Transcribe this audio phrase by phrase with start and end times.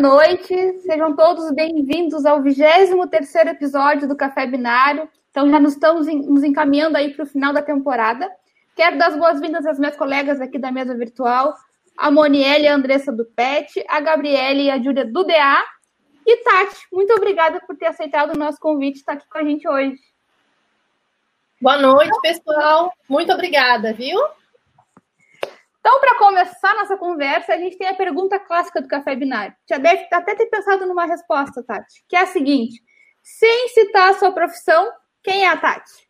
[0.00, 5.06] noite, sejam todos bem-vindos ao 23 episódio do Café Binário.
[5.30, 8.26] Então, já nos estamos nos encaminhando aí para o final da temporada.
[8.74, 11.54] Quero dar as boas-vindas às minhas colegas aqui da mesa virtual,
[11.98, 15.62] a Monielle e a Andressa do PET, a Gabriele e a Júlia do DA.
[16.26, 19.44] E Tati, muito obrigada por ter aceitado o nosso convite e estar aqui com a
[19.44, 20.00] gente hoje.
[21.60, 22.90] Boa noite, pessoal.
[23.06, 24.18] Muito obrigada, viu?
[25.80, 29.54] Então, para começar nossa conversa, a gente tem a pergunta clássica do café binário.
[29.68, 32.82] Já deve até ter pensado numa resposta, Tati, que é a seguinte:
[33.22, 36.08] sem citar a sua profissão, quem é a Tati?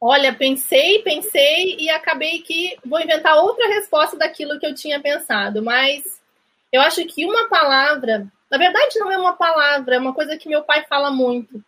[0.00, 5.60] Olha, pensei, pensei e acabei que vou inventar outra resposta daquilo que eu tinha pensado,
[5.60, 6.20] mas
[6.70, 10.48] eu acho que uma palavra, na verdade não é uma palavra, é uma coisa que
[10.48, 11.64] meu pai fala muito,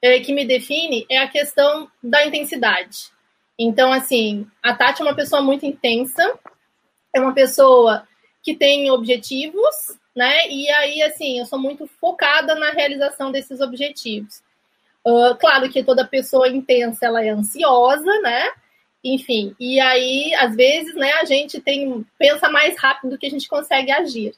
[0.00, 3.12] é, que me define, é a questão da intensidade.
[3.58, 6.38] Então, assim, a Tati é uma pessoa muito intensa,
[7.14, 8.06] é uma pessoa
[8.42, 10.48] que tem objetivos, né?
[10.48, 14.42] E aí, assim, eu sou muito focada na realização desses objetivos.
[15.06, 18.50] Uh, claro que toda pessoa intensa, ela é ansiosa, né?
[19.04, 23.30] Enfim, e aí, às vezes, né, a gente tem pensa mais rápido do que a
[23.30, 24.34] gente consegue agir.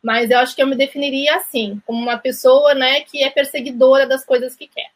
[0.00, 4.06] Mas eu acho que eu me definiria assim, como uma pessoa, né, que é perseguidora
[4.06, 4.90] das coisas que quer.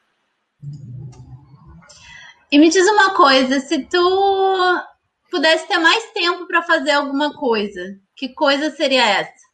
[2.51, 4.85] E me diz uma coisa, se tu
[5.31, 9.47] pudesse ter mais tempo para fazer alguma coisa, que coisa seria essa?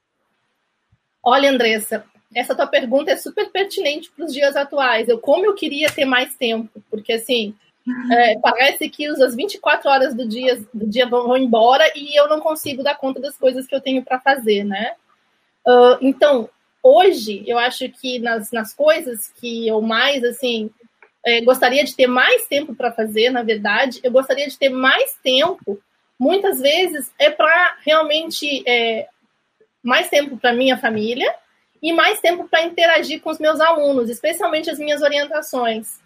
[1.22, 5.09] Olha, Andressa, essa tua pergunta é super pertinente para os dias atuais.
[5.09, 7.55] Eu como eu queria ter mais tempo, porque assim
[8.12, 12.41] é, parece que as 24 horas do dia, do dia vão embora e eu não
[12.41, 14.92] consigo dar conta das coisas que eu tenho para fazer, né?
[15.67, 16.48] Uh, então,
[16.83, 20.70] hoje eu acho que nas, nas coisas que eu mais assim
[21.25, 25.17] é, gostaria de ter mais tempo para fazer, na verdade, eu gostaria de ter mais
[25.22, 25.81] tempo,
[26.19, 29.08] muitas vezes, é para realmente é,
[29.83, 31.34] mais tempo para minha família
[31.82, 35.98] e mais tempo para interagir com os meus alunos, especialmente as minhas orientações,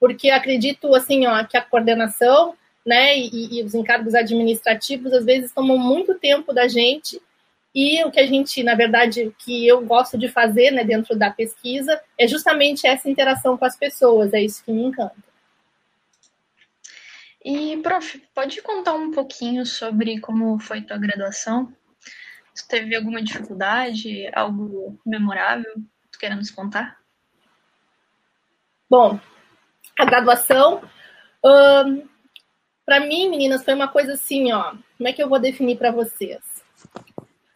[0.00, 2.54] porque acredito assim, ó, que a coordenação,
[2.84, 7.20] né, e, e os encargos administrativos às vezes tomam muito tempo da gente
[7.74, 11.18] e o que a gente, na verdade, o que eu gosto de fazer né, dentro
[11.18, 15.16] da pesquisa é justamente essa interação com as pessoas, é isso que me encanta.
[17.44, 21.74] E, prof, pode contar um pouquinho sobre como foi tua graduação?
[22.68, 25.74] Teve alguma dificuldade, algo memorável?
[26.12, 26.96] Tu quer nos contar?
[28.88, 29.18] Bom,
[29.98, 30.88] a graduação,
[32.86, 34.76] para mim, meninas, foi uma coisa assim, ó.
[34.96, 36.64] Como é que eu vou definir para vocês?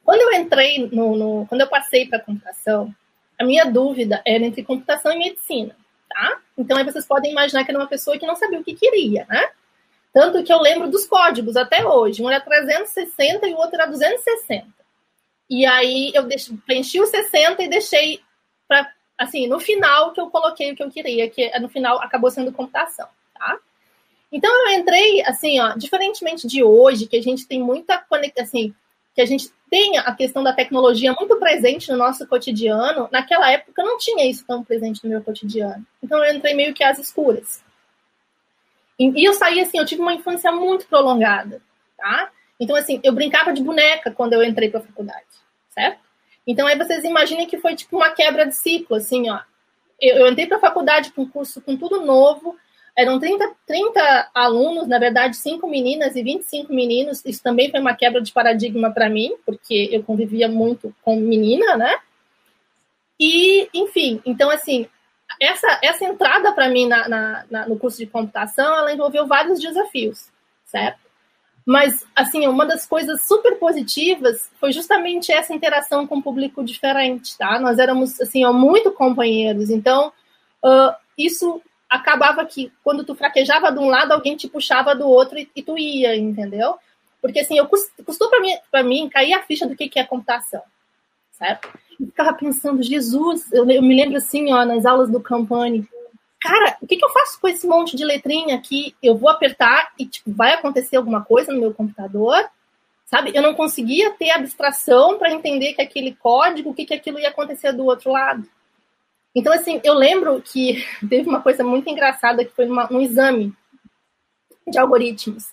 [0.08, 2.94] Quando eu entrei no, no quando eu passei para computação,
[3.38, 5.76] a minha dúvida era entre computação e medicina,
[6.08, 6.40] tá?
[6.56, 9.26] Então aí vocês podem imaginar que era uma pessoa que não sabia o que queria,
[9.28, 9.50] né?
[10.10, 12.22] Tanto que eu lembro dos códigos até hoje.
[12.22, 14.66] Um era 360 e o outro era 260.
[15.50, 18.22] E aí eu deixei, preenchi o 60 e deixei
[18.66, 22.30] para assim, no final que eu coloquei o que eu queria, que no final acabou
[22.30, 23.08] sendo computação,
[23.38, 23.58] tá?
[24.32, 28.74] Então eu entrei assim, ó, diferentemente de hoje, que a gente tem muita conexão, assim,
[29.18, 33.82] que a gente tenha a questão da tecnologia muito presente no nosso cotidiano, naquela época
[33.82, 35.84] não tinha isso tão presente no meu cotidiano.
[36.00, 37.60] Então eu entrei meio que às escuras.
[38.96, 41.60] E, eu saí assim, eu tive uma infância muito prolongada,
[41.96, 42.30] tá?
[42.60, 45.26] Então assim, eu brincava de boneca quando eu entrei para a faculdade,
[45.70, 45.98] certo?
[46.46, 49.40] Então aí vocês imaginem que foi tipo uma quebra de ciclo, assim, ó.
[50.00, 52.56] Eu, eu entrei para a faculdade com curso com tudo novo,
[52.98, 57.24] eram 30, 30 alunos, na verdade, 5 meninas e 25 meninos.
[57.24, 61.76] Isso também foi uma quebra de paradigma para mim, porque eu convivia muito com menina,
[61.76, 61.94] né?
[63.20, 64.88] E, enfim, então, assim,
[65.40, 69.60] essa, essa entrada para mim na, na, na, no curso de computação, ela envolveu vários
[69.60, 70.28] desafios,
[70.64, 70.98] certo?
[71.64, 77.38] Mas, assim, uma das coisas super positivas foi justamente essa interação com o público diferente,
[77.38, 77.60] tá?
[77.60, 79.70] Nós éramos, assim, muito companheiros.
[79.70, 80.12] Então,
[80.64, 85.38] uh, isso acabava que quando tu fraquejava de um lado, alguém te puxava do outro
[85.38, 86.74] e, e tu ia, entendeu?
[87.20, 90.04] Porque assim, eu custou para mim, para mim cair a ficha do que, que é
[90.04, 90.62] computação,
[91.32, 91.68] certo?
[91.98, 95.88] Eu ficava pensando, Jesus, eu, eu me lembro assim, ó, nas aulas do Campani,
[96.40, 98.94] cara, o que, que eu faço com esse monte de letrinha aqui?
[99.02, 102.48] Eu vou apertar e tipo, vai acontecer alguma coisa no meu computador?
[103.06, 103.32] Sabe?
[103.34, 107.30] Eu não conseguia ter abstração para entender que aquele código, o que, que aquilo ia
[107.30, 108.46] acontecer do outro lado.
[109.34, 113.54] Então, assim, eu lembro que teve uma coisa muito engraçada que foi uma, um exame
[114.66, 115.46] de algoritmos.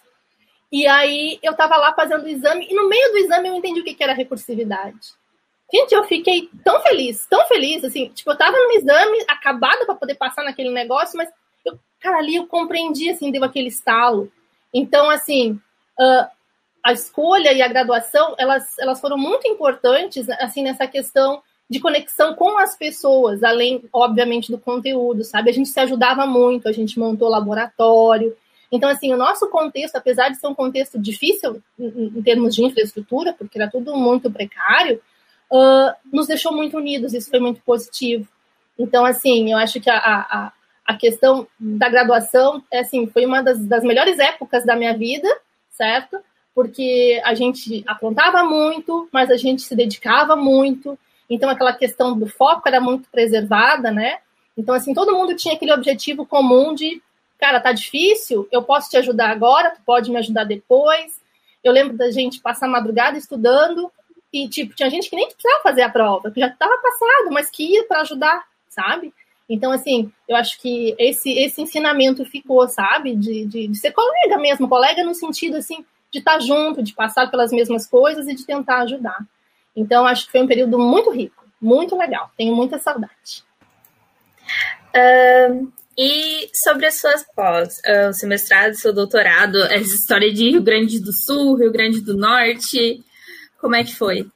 [0.71, 3.79] E aí eu estava lá fazendo o exame, e no meio do exame eu entendi
[3.79, 5.13] o que, que era recursividade.
[5.73, 9.95] Gente, eu fiquei tão feliz, tão feliz, assim, tipo, eu estava no exame, acabada para
[9.95, 11.29] poder passar naquele negócio, mas,
[11.65, 14.31] eu, cara, ali eu compreendi, assim, deu aquele estalo.
[14.73, 15.53] Então, assim,
[15.99, 16.27] uh,
[16.83, 22.35] a escolha e a graduação, elas, elas foram muito importantes, assim, nessa questão de conexão
[22.35, 25.49] com as pessoas, além, obviamente, do conteúdo, sabe?
[25.49, 28.35] A gente se ajudava muito, a gente montou laboratório.
[28.71, 33.33] Então, assim, o nosso contexto, apesar de ser um contexto difícil em, termos de infraestrutura,
[33.33, 35.01] porque era tudo muito precário,
[35.51, 38.27] uh, nos deixou muito unidos, isso foi muito positivo.
[38.77, 40.51] Então, assim, eu acho que a, a,
[40.85, 45.27] a questão da graduação, é, assim, foi uma das, das melhores épocas da minha vida,
[45.71, 46.19] certo?
[46.53, 50.97] Porque a gente apontava muito, mas a gente se dedicava muito,
[51.29, 54.19] então aquela questão do foco era muito preservada, né?
[54.57, 57.01] Então, assim, todo mundo tinha aquele objetivo comum de,
[57.37, 61.19] cara, tá difícil, eu posso te ajudar agora, tu pode me ajudar depois.
[61.63, 63.91] Eu lembro da gente passar madrugada estudando,
[64.35, 67.49] e, tipo, tinha gente que nem precisava fazer a prova, que já estava passado, mas
[67.49, 69.13] que ia para ajudar, sabe?
[69.47, 73.15] Então, assim, eu acho que esse, esse ensinamento ficou, sabe?
[73.15, 76.93] De, de, de ser colega mesmo, colega no sentido, assim, de estar tá junto, de
[76.93, 79.25] passar pelas mesmas coisas e de tentar ajudar.
[79.75, 82.31] Então, acho que foi um período muito rico, muito legal.
[82.37, 83.43] Tenho muita saudade.
[85.97, 90.61] E sobre as suas pós, uh, o seu mestrado, seu doutorado, essa história de Rio
[90.61, 93.01] Grande do Sul, Rio Grande do Norte,
[93.59, 94.29] como é que foi?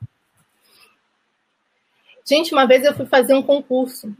[2.25, 4.15] Gente, uma vez eu fui fazer um concurso.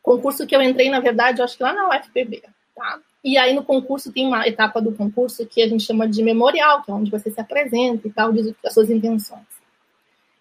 [0.00, 2.44] Concurso que eu entrei, na verdade, acho que lá na UFPB,
[2.76, 3.00] tá?
[3.24, 6.82] E aí no concurso tem uma etapa do concurso que a gente chama de memorial,
[6.82, 9.53] que é onde você se apresenta e tal, diz as suas intenções.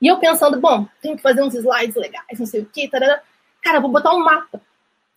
[0.03, 3.21] E eu pensando, bom, tenho que fazer uns slides legais, não sei o quê, tarará.
[3.61, 4.61] cara, vou botar um mapa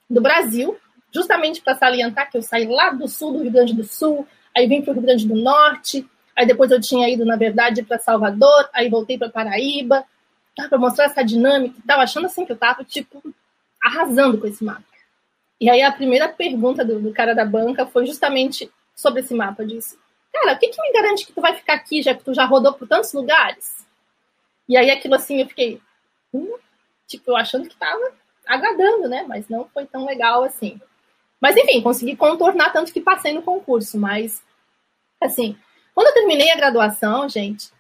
[0.09, 0.79] do Brasil,
[1.13, 4.69] justamente para salientar que eu saí lá do sul do Rio Grande do Sul, aí
[4.69, 7.99] vim para o Rio Grande do Norte, Aí depois eu tinha ido, na verdade, para
[7.99, 10.05] Salvador, aí voltei para Paraíba,
[10.55, 13.23] tá, para mostrar essa dinâmica e tal, achando assim que eu tava, tipo,
[13.83, 14.85] arrasando com esse mapa.
[15.59, 19.65] E aí a primeira pergunta do, do cara da banca foi justamente sobre esse mapa.
[19.65, 19.99] Disse,
[20.31, 22.45] cara, o que, que me garante que tu vai ficar aqui, já que tu já
[22.45, 23.86] rodou por tantos lugares?
[24.69, 25.81] E aí aquilo assim, eu fiquei,
[26.33, 26.57] hum,
[27.07, 28.13] tipo, eu achando que tava
[28.47, 29.25] agradando, né?
[29.29, 30.81] Mas não foi tão legal assim.
[31.41, 34.43] Mas enfim, consegui contornar tanto que passei no concurso, mas
[35.21, 35.57] assim,
[35.95, 37.71] quando eu terminei a graduação, gente,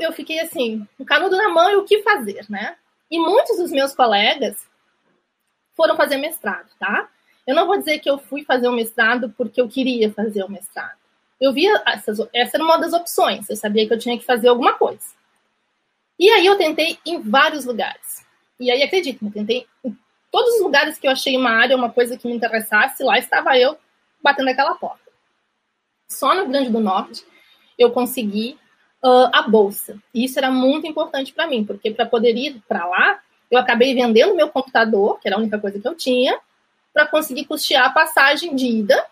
[0.00, 2.76] eu fiquei assim, um canudo na mão e o que fazer, né?
[3.10, 4.66] E muitos dos meus colegas
[5.74, 7.08] foram fazer mestrado, tá?
[7.46, 10.50] Eu não vou dizer que eu fui fazer o mestrado porque eu queria fazer o
[10.50, 10.98] mestrado.
[11.40, 13.48] Eu via essas, essa era uma das opções.
[13.48, 15.17] Eu sabia que eu tinha que fazer alguma coisa.
[16.18, 18.26] E aí eu tentei em vários lugares.
[18.58, 19.96] E aí acredito, eu tentei em
[20.30, 23.56] todos os lugares que eu achei uma área, uma coisa que me interessasse, lá estava
[23.56, 23.78] eu
[24.22, 25.08] batendo aquela porta
[26.08, 27.24] só no Grande do Norte
[27.78, 28.58] eu consegui
[29.04, 29.98] uh, a bolsa.
[30.12, 33.20] E isso era muito importante para mim, porque para poder ir para lá,
[33.50, 36.38] eu acabei vendendo meu computador, que era a única coisa que eu tinha,
[36.92, 39.06] para conseguir custear a passagem de ida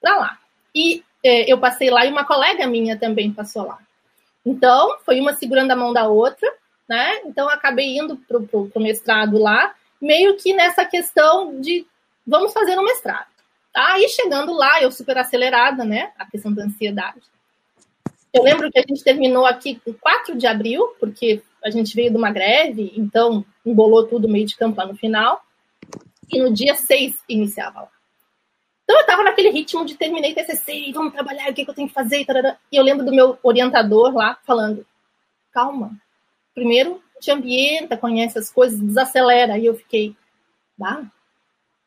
[0.00, 0.38] para lá.
[0.74, 3.78] E é, eu passei lá e uma colega minha também passou lá.
[4.44, 6.50] Então, foi uma segurando a mão da outra,
[6.88, 7.20] né?
[7.24, 11.86] Então, acabei indo para o mestrado lá, meio que nessa questão de
[12.26, 13.28] vamos fazer um mestrado.
[13.74, 16.12] Aí chegando lá, eu super acelerada, né?
[16.18, 17.20] A questão da ansiedade.
[18.32, 22.10] Eu lembro que a gente terminou aqui com 4 de abril, porque a gente veio
[22.10, 25.42] de uma greve, então embolou tudo meio de campo lá no final.
[26.32, 27.99] E no dia 6 iniciava lá.
[28.90, 31.86] Então eu estava naquele ritmo de terminei TCC, vamos trabalhar, o que, que eu tenho
[31.86, 32.26] que fazer?
[32.72, 34.84] E eu lembro do meu orientador lá falando:
[35.52, 35.92] calma,
[36.52, 39.56] primeiro te ambienta, conhece as coisas, desacelera.
[39.56, 40.16] E eu fiquei,
[40.76, 41.04] bah,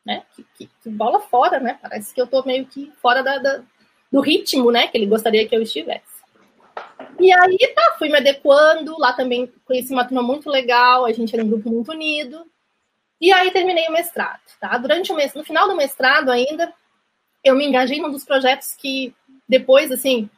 [0.02, 0.22] né?
[0.34, 1.78] Que, que, que, bola fora, né?
[1.82, 3.62] Parece que eu tô meio que fora da, da,
[4.10, 4.88] do ritmo, né?
[4.88, 6.24] Que ele gostaria que eu estivesse.
[7.20, 8.98] E aí, tá, fui me adequando.
[8.98, 12.46] Lá também conheci uma turma muito legal, a gente era um grupo muito unido.
[13.20, 14.78] E aí terminei o mestrado, tá?
[14.78, 16.72] Durante o mês, no final do mestrado ainda,
[17.44, 19.14] eu me engajei num dos projetos que
[19.48, 20.28] depois, assim,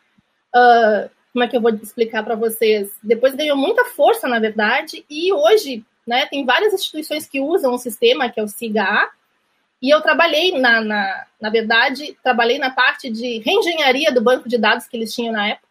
[0.55, 2.91] uh, como é que eu vou explicar para vocês?
[3.03, 7.79] Depois ganhou muita força, na verdade, e hoje, né, tem várias instituições que usam o
[7.79, 9.11] sistema, que é o SIGA,
[9.81, 14.57] e eu trabalhei, na, na, na verdade, trabalhei na parte de reengenharia do banco de
[14.57, 15.66] dados que eles tinham na época,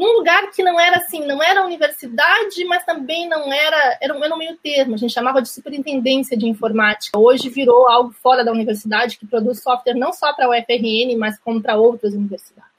[0.00, 4.24] num lugar que não era assim, não era universidade, mas também não era, era um,
[4.24, 7.18] era um meio termo, a gente chamava de superintendência de informática.
[7.18, 11.38] Hoje virou algo fora da universidade, que produz software não só para a UFRN, mas
[11.38, 12.70] como para outras universidades.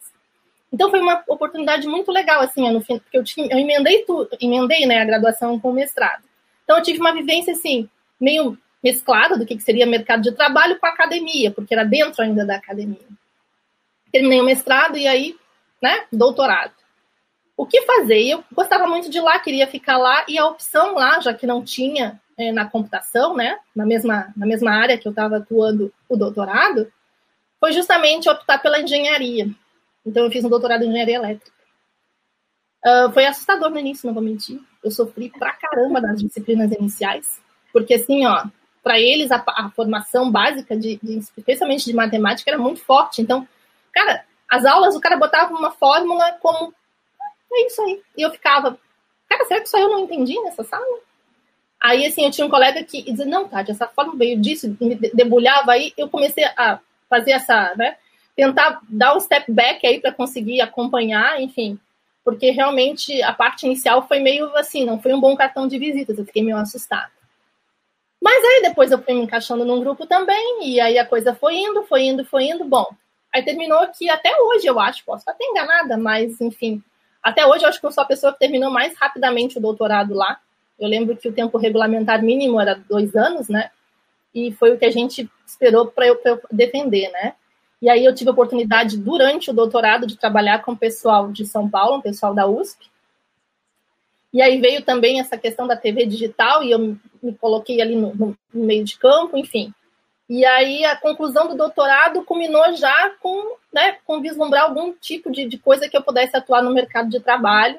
[0.73, 4.27] Então foi uma oportunidade muito legal, assim, no fim, porque eu, tinha, eu emendei tudo,
[4.41, 6.23] emendei né, a graduação com o mestrado.
[6.63, 7.87] Então eu tive uma vivência, assim,
[8.19, 12.55] meio mesclada do que seria mercado de trabalho com academia, porque era dentro ainda da
[12.55, 12.97] academia.
[14.11, 15.35] Terminei o mestrado e aí,
[15.79, 16.80] né, doutorado.
[17.61, 18.23] O que fazer?
[18.23, 21.63] Eu gostava muito de lá, queria ficar lá, e a opção lá, já que não
[21.63, 26.17] tinha é, na computação, né, na mesma, na mesma área que eu estava atuando o
[26.17, 26.91] doutorado,
[27.59, 29.47] foi justamente optar pela engenharia.
[30.03, 31.55] Então, eu fiz um doutorado em engenharia elétrica.
[32.83, 34.59] Uh, foi assustador no início, não vou mentir.
[34.83, 37.39] Eu sofri pra caramba nas disciplinas iniciais,
[37.71, 38.43] porque assim, ó,
[38.81, 43.21] para eles a, a, formação básica, de, de, especialmente de matemática, era muito forte.
[43.21, 43.47] Então,
[43.93, 46.73] cara, as aulas o cara botava uma fórmula como
[47.53, 48.01] é isso aí.
[48.17, 48.77] E eu ficava,
[49.29, 50.85] cara, será que só eu não entendi nessa sala?
[51.81, 54.95] Aí, assim, eu tinha um colega que dizia, não, Tati, essa forma veio disso, me
[54.95, 56.79] debulhava aí, eu comecei a
[57.09, 57.97] fazer essa, né,
[58.35, 61.79] tentar dar um step back aí para conseguir acompanhar, enfim,
[62.23, 66.17] porque realmente a parte inicial foi meio assim, não foi um bom cartão de visitas,
[66.17, 67.11] eu fiquei meio assustada.
[68.21, 71.55] Mas aí depois eu fui me encaixando num grupo também, e aí a coisa foi
[71.55, 72.63] indo, foi indo, foi indo.
[72.63, 72.85] Bom,
[73.33, 76.83] aí terminou que até hoje eu acho, posso estar enganada, mas enfim,
[77.21, 80.13] até hoje eu acho que eu sou a pessoa que terminou mais rapidamente o doutorado
[80.13, 80.39] lá.
[80.79, 83.69] Eu lembro que o tempo regulamentar mínimo era dois anos, né?
[84.33, 87.33] E foi o que a gente esperou para eu, eu defender, né?
[87.81, 91.45] E aí eu tive a oportunidade, durante o doutorado, de trabalhar com o pessoal de
[91.45, 92.89] São Paulo, o pessoal da USP.
[94.33, 98.13] E aí veio também essa questão da TV digital, e eu me coloquei ali no,
[98.15, 99.73] no meio de campo, enfim.
[100.33, 105.45] E aí a conclusão do doutorado culminou já com, né, com vislumbrar algum tipo de,
[105.45, 107.77] de coisa que eu pudesse atuar no mercado de trabalho.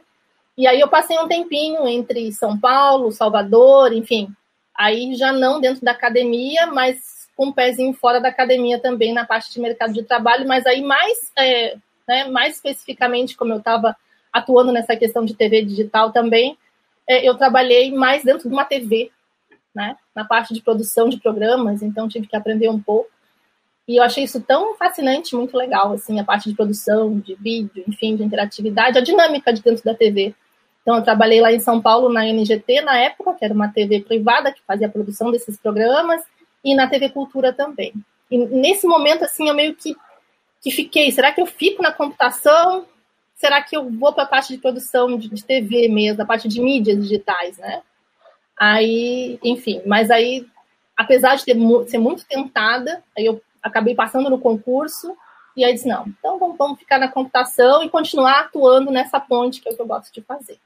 [0.54, 4.28] E aí eu passei um tempinho entre São Paulo, Salvador, enfim.
[4.76, 9.24] Aí já não dentro da academia, mas com um pezinho fora da academia também na
[9.24, 13.96] parte de mercado de trabalho, mas aí mais, é, né, mais especificamente, como eu estava
[14.30, 16.58] atuando nessa questão de TV digital também,
[17.08, 19.10] é, eu trabalhei mais dentro de uma TV,
[19.74, 23.10] né, na parte de produção de programas, então tive que aprender um pouco.
[23.86, 27.84] E eu achei isso tão fascinante, muito legal, assim, a parte de produção, de vídeo,
[27.88, 30.34] enfim, de interatividade, a dinâmica de dentro da TV.
[30.82, 34.00] Então, eu trabalhei lá em São Paulo, na NGT, na época, que era uma TV
[34.00, 36.22] privada que fazia a produção desses programas,
[36.64, 37.92] e na TV Cultura também.
[38.30, 39.96] E nesse momento, assim, eu meio que,
[40.60, 42.86] que fiquei, será que eu fico na computação?
[43.34, 46.48] Será que eu vou para a parte de produção de, de TV mesmo, a parte
[46.48, 47.82] de mídias digitais, né?
[48.58, 50.46] Aí, enfim, mas aí,
[50.96, 51.56] apesar de ter,
[51.88, 55.16] ser muito tentada, aí eu acabei passando no concurso,
[55.56, 59.60] e aí disse, não, então vamos, vamos ficar na computação e continuar atuando nessa ponte,
[59.60, 60.58] que é o que eu gosto de fazer.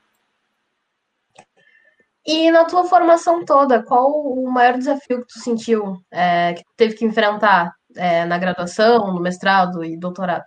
[2.25, 6.71] E na tua formação toda, qual o maior desafio que tu sentiu, é, que tu
[6.76, 10.45] teve que enfrentar é, na graduação, no mestrado e doutorado?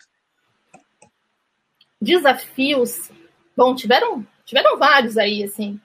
[2.01, 3.09] Desafios,
[3.55, 5.79] bom, tiveram, tiveram vários aí, assim,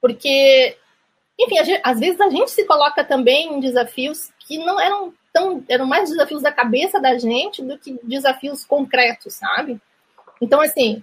[0.00, 0.76] porque,
[1.38, 5.64] enfim, gente, às vezes a gente se coloca também em desafios que não eram tão,
[5.68, 9.80] eram mais desafios da cabeça da gente do que desafios concretos, sabe?
[10.40, 11.02] Então, assim,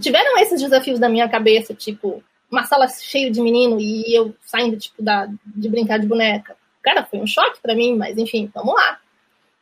[0.00, 4.76] tiveram esses desafios da minha cabeça, tipo, uma sala cheia de menino e eu saindo,
[4.76, 6.56] tipo, da, de brincar de boneca.
[6.82, 9.00] Cara, foi um choque para mim, mas enfim, vamos lá,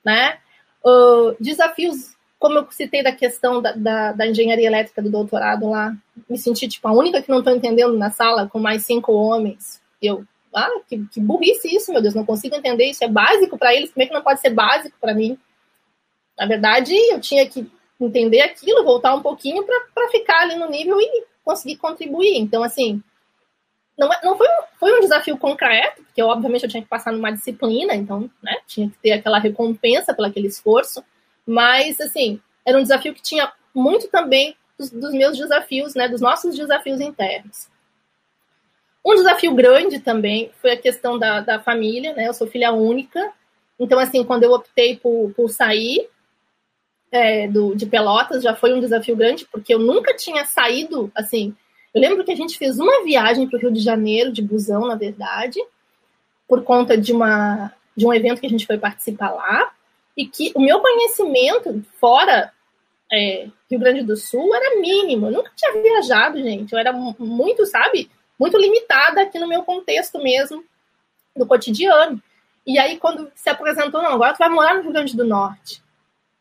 [0.05, 0.39] né?
[0.85, 2.16] Uh, desafios,
[2.47, 5.93] como eu citei da questão da, da, da, engenharia elétrica do doutorado lá,
[6.31, 9.83] me senti, tipo, a única que não estou entendendo na sala, com mais cinco homens.
[10.01, 10.25] Eu,
[10.55, 13.93] ah, que, que burrice isso, meu Deus, não consigo entender, isso é básico para eles,
[13.93, 15.37] como é que não pode ser básico para mim?
[16.39, 17.69] Na verdade, eu tinha que
[18.01, 22.39] entender aquilo, voltar um pouquinho para ficar ali no nível e conseguir contribuir.
[22.39, 23.03] Então, assim,
[23.99, 27.13] não, é, não foi, um, foi um desafio concreto, porque obviamente eu tinha que passar
[27.13, 31.03] numa disciplina, então, né, tinha que ter aquela recompensa pelo aquele esforço,
[31.47, 36.21] mas, assim, era um desafio que tinha muito também dos, dos meus desafios, né, dos
[36.21, 37.69] nossos desafios internos.
[39.05, 43.33] Um desafio grande também foi a questão da, da família, né, eu sou filha única,
[43.79, 46.09] então, assim, quando eu optei por, por sair,
[47.13, 51.55] é, do, de Pelotas já foi um desafio grande, porque eu nunca tinha saído, assim,
[51.95, 54.87] eu lembro que a gente fez uma viagem para o Rio de Janeiro, de busão,
[54.87, 55.59] na verdade,
[56.49, 59.71] por conta de, uma, de um evento que a gente foi participar lá,
[60.17, 62.53] e que o meu conhecimento fora
[63.13, 65.27] é, Rio Grande do Sul era mínimo.
[65.27, 66.73] Eu nunca tinha viajado, gente.
[66.73, 70.65] Eu era muito, sabe, muito limitada aqui no meu contexto mesmo,
[71.37, 72.21] do cotidiano.
[72.67, 75.83] E aí, quando se apresentou, não, agora tu vai morar no Rio Grande do Norte.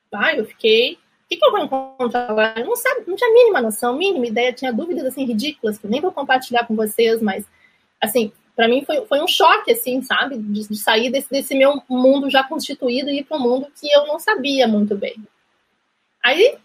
[0.10, 0.36] Tá?
[0.36, 0.94] Eu fiquei.
[0.94, 2.54] O que, que eu vou encontrar lá?
[2.56, 5.86] Eu não, sabe, não tinha a mínima noção, mínima ideia, tinha dúvidas assim ridículas que
[5.86, 7.46] eu nem vou compartilhar com vocês, mas
[8.00, 10.38] assim, para mim foi, foi um choque, assim, sabe?
[10.38, 13.92] De, de, sair desse, desse meu mundo já constituído e ir para um mundo que
[13.92, 15.16] eu não sabia muito bem.
[16.24, 16.58] Aí,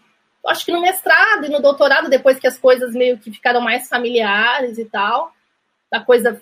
[0.47, 3.89] acho que no mestrado e no doutorado, depois que as coisas meio que ficaram mais
[3.89, 5.33] familiares e tal,
[5.91, 6.41] a coisa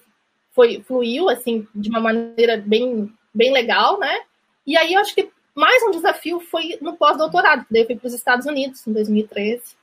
[0.51, 4.21] foi fluiu, assim, de uma maneira bem, bem legal, né?
[4.65, 8.13] E aí, acho que mais um desafio foi no pós-doutorado, daí eu fui para os
[8.13, 9.75] Estados Unidos em 2013.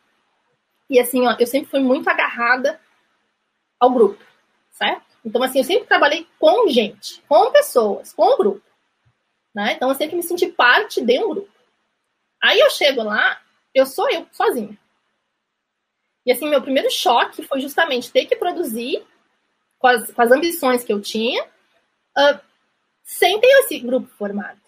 [0.89, 2.81] E assim, ó, eu sempre fui muito agarrada
[3.79, 4.23] ao grupo,
[4.71, 5.05] certo?
[5.27, 8.63] Então, assim, eu sempre trabalhei com gente, com pessoas, com um grupo.
[9.55, 9.73] Né?
[9.73, 11.51] Então, eu sempre me senti parte de um grupo.
[12.43, 13.41] Aí eu chego lá
[13.77, 14.77] eu sou eu, sozinha.
[16.25, 19.05] E assim, meu primeiro choque foi justamente ter que produzir
[19.79, 22.41] com as, com as ambições que eu tinha, uh,
[23.05, 24.59] sem ter esse grupo formado.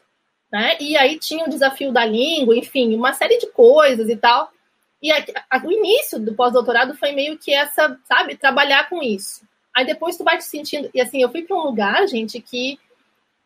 [0.52, 0.76] Né?
[0.78, 4.52] E aí tinha o desafio da língua, enfim, uma série de coisas e tal.
[5.00, 9.47] E a, a, o início do pós-doutorado foi meio que essa, sabe, trabalhar com isso.
[9.78, 10.90] Aí depois tu vai te sentindo.
[10.92, 12.80] E assim, eu fui para um lugar, gente, que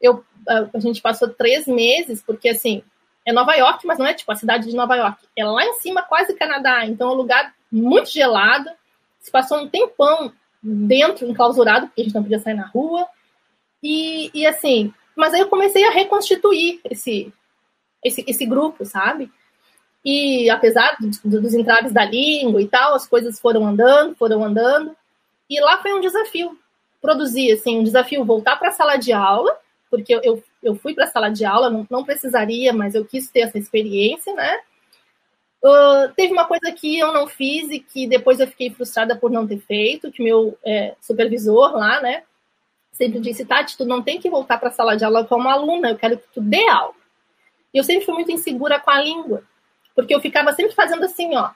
[0.00, 2.82] eu, a, gente passou três meses, porque assim,
[3.26, 5.26] é Nova York, mas não é tipo a cidade de Nova York.
[5.36, 6.86] É lá em cima, quase Canadá.
[6.86, 8.70] Então é um lugar muito gelado.
[9.20, 13.06] Se passou um tempão dentro, enclausurado, porque a gente não podia sair na rua.
[13.82, 17.30] E, e assim, mas aí eu comecei a reconstituir esse,
[18.02, 19.30] esse, esse grupo, sabe?
[20.02, 24.96] E apesar do, dos entraves da língua e tal, as coisas foram andando, foram andando.
[25.52, 26.59] E lá foi um desafio.
[26.99, 29.54] Produzir, assim, um desafio voltar para a sala de aula,
[29.90, 33.28] porque eu, eu, fui para a sala de aula, não, não precisaria, mas eu quis
[33.28, 34.61] ter essa experiência, né?
[35.62, 39.30] Uh, teve uma coisa que eu não fiz e que depois eu fiquei frustrada por
[39.30, 42.25] não ter feito, que meu é, supervisor lá, né,
[42.90, 45.90] sempre disse, Tati, tu não tem que voltar para a sala de aula como aluna,
[45.90, 46.94] eu quero que tu dê aula.
[47.73, 49.44] E eu sempre fui muito insegura com a língua,
[49.94, 51.50] porque eu ficava sempre fazendo assim, ó,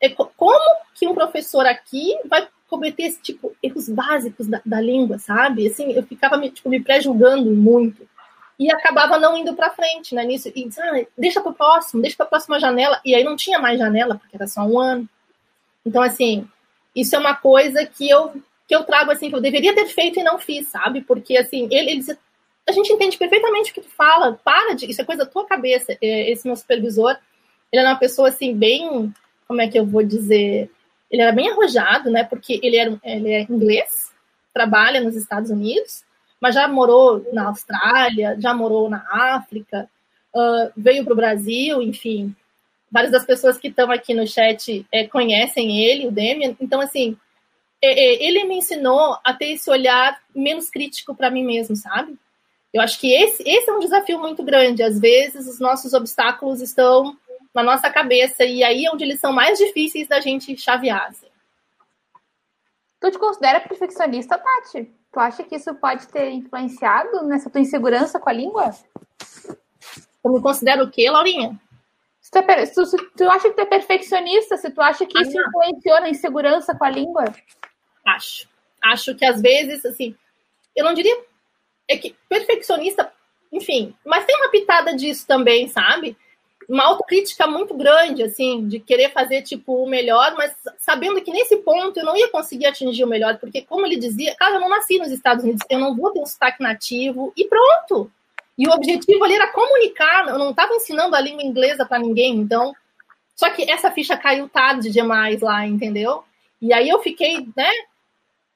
[0.00, 5.18] é, como que um professor aqui vai cometer esse tipo erros básicos da, da língua,
[5.18, 5.68] sabe?
[5.68, 8.08] Assim, eu ficava me, tipo, me pré-julgando muito
[8.58, 10.24] e acabava não indo para frente, né?
[10.24, 13.36] Nisso e ah, deixa para o próximo, deixa para a próxima janela e aí não
[13.36, 15.06] tinha mais janela porque era só um ano.
[15.84, 16.48] Então assim,
[16.96, 18.32] isso é uma coisa que eu
[18.66, 21.02] que eu trago assim que eu deveria ter feito e não fiz, sabe?
[21.02, 22.04] Porque assim ele, ele
[22.66, 25.44] a gente entende perfeitamente o que tu fala, para de isso é coisa da tua
[25.44, 25.92] cabeça.
[26.00, 27.18] É, esse meu supervisor,
[27.70, 29.12] ele é uma pessoa assim bem,
[29.46, 30.70] como é que eu vou dizer?
[31.12, 32.24] Ele era bem arrojado, né?
[32.24, 34.10] Porque ele era ele é inglês,
[34.52, 36.02] trabalha nos Estados Unidos
[36.42, 39.88] mas já morou na Austrália, já morou na África,
[40.34, 42.34] uh, veio para o Brasil, enfim.
[42.90, 46.56] Várias das pessoas que estão aqui no chat é, conhecem ele, o Demian.
[46.60, 47.16] Então, assim,
[47.80, 52.18] é, é, ele me ensinou a ter esse olhar menos crítico para mim mesmo, sabe?
[52.74, 54.82] Eu acho que esse, esse é um desafio muito grande.
[54.82, 57.16] Às vezes, os nossos obstáculos estão
[57.54, 61.08] na nossa cabeça, e aí é onde eles são mais difíceis da gente chavear.
[61.08, 61.26] Assim.
[63.00, 64.90] Tu te considera perfeccionista, Tati?
[65.12, 68.70] Tu acha que isso pode ter influenciado nessa tua insegurança com a língua?
[70.24, 71.60] Eu me considero o quê, Laurinha?
[72.20, 75.20] Se tu, é, se, se tu acha que tu é perfeccionista, se tu acha que
[75.20, 77.24] isso influenciou na insegurança com a língua?
[78.06, 78.48] Acho.
[78.80, 80.16] Acho que às vezes, assim,
[80.74, 81.16] eu não diria.
[81.88, 83.12] É que perfeccionista,
[83.52, 86.16] enfim, mas tem uma pitada disso também, sabe?
[86.68, 91.56] Uma autocrítica muito grande, assim, de querer fazer, tipo, o melhor, mas sabendo que nesse
[91.58, 94.68] ponto eu não ia conseguir atingir o melhor, porque, como ele dizia, cara, eu não
[94.68, 98.10] nasci nos Estados Unidos, eu não vou ter um sotaque nativo, e pronto!
[98.56, 102.36] E o objetivo ali era comunicar, eu não estava ensinando a língua inglesa para ninguém,
[102.36, 102.74] então.
[103.34, 106.22] Só que essa ficha caiu tarde demais lá, entendeu?
[106.60, 107.70] E aí eu fiquei, né?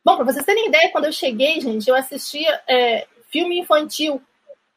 [0.05, 4.23] Bom, para vocês terem ideia, quando eu cheguei, gente, eu assistia é, filme infantil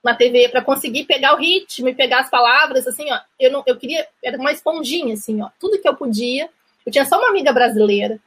[0.03, 3.19] na TV para conseguir pegar o ritmo e pegar as palavras, assim, ó.
[3.39, 5.49] Eu não, eu queria, era uma esponjinha, assim, ó.
[5.59, 6.49] Tudo que eu podia.
[6.85, 8.19] Eu tinha só uma amiga brasileira.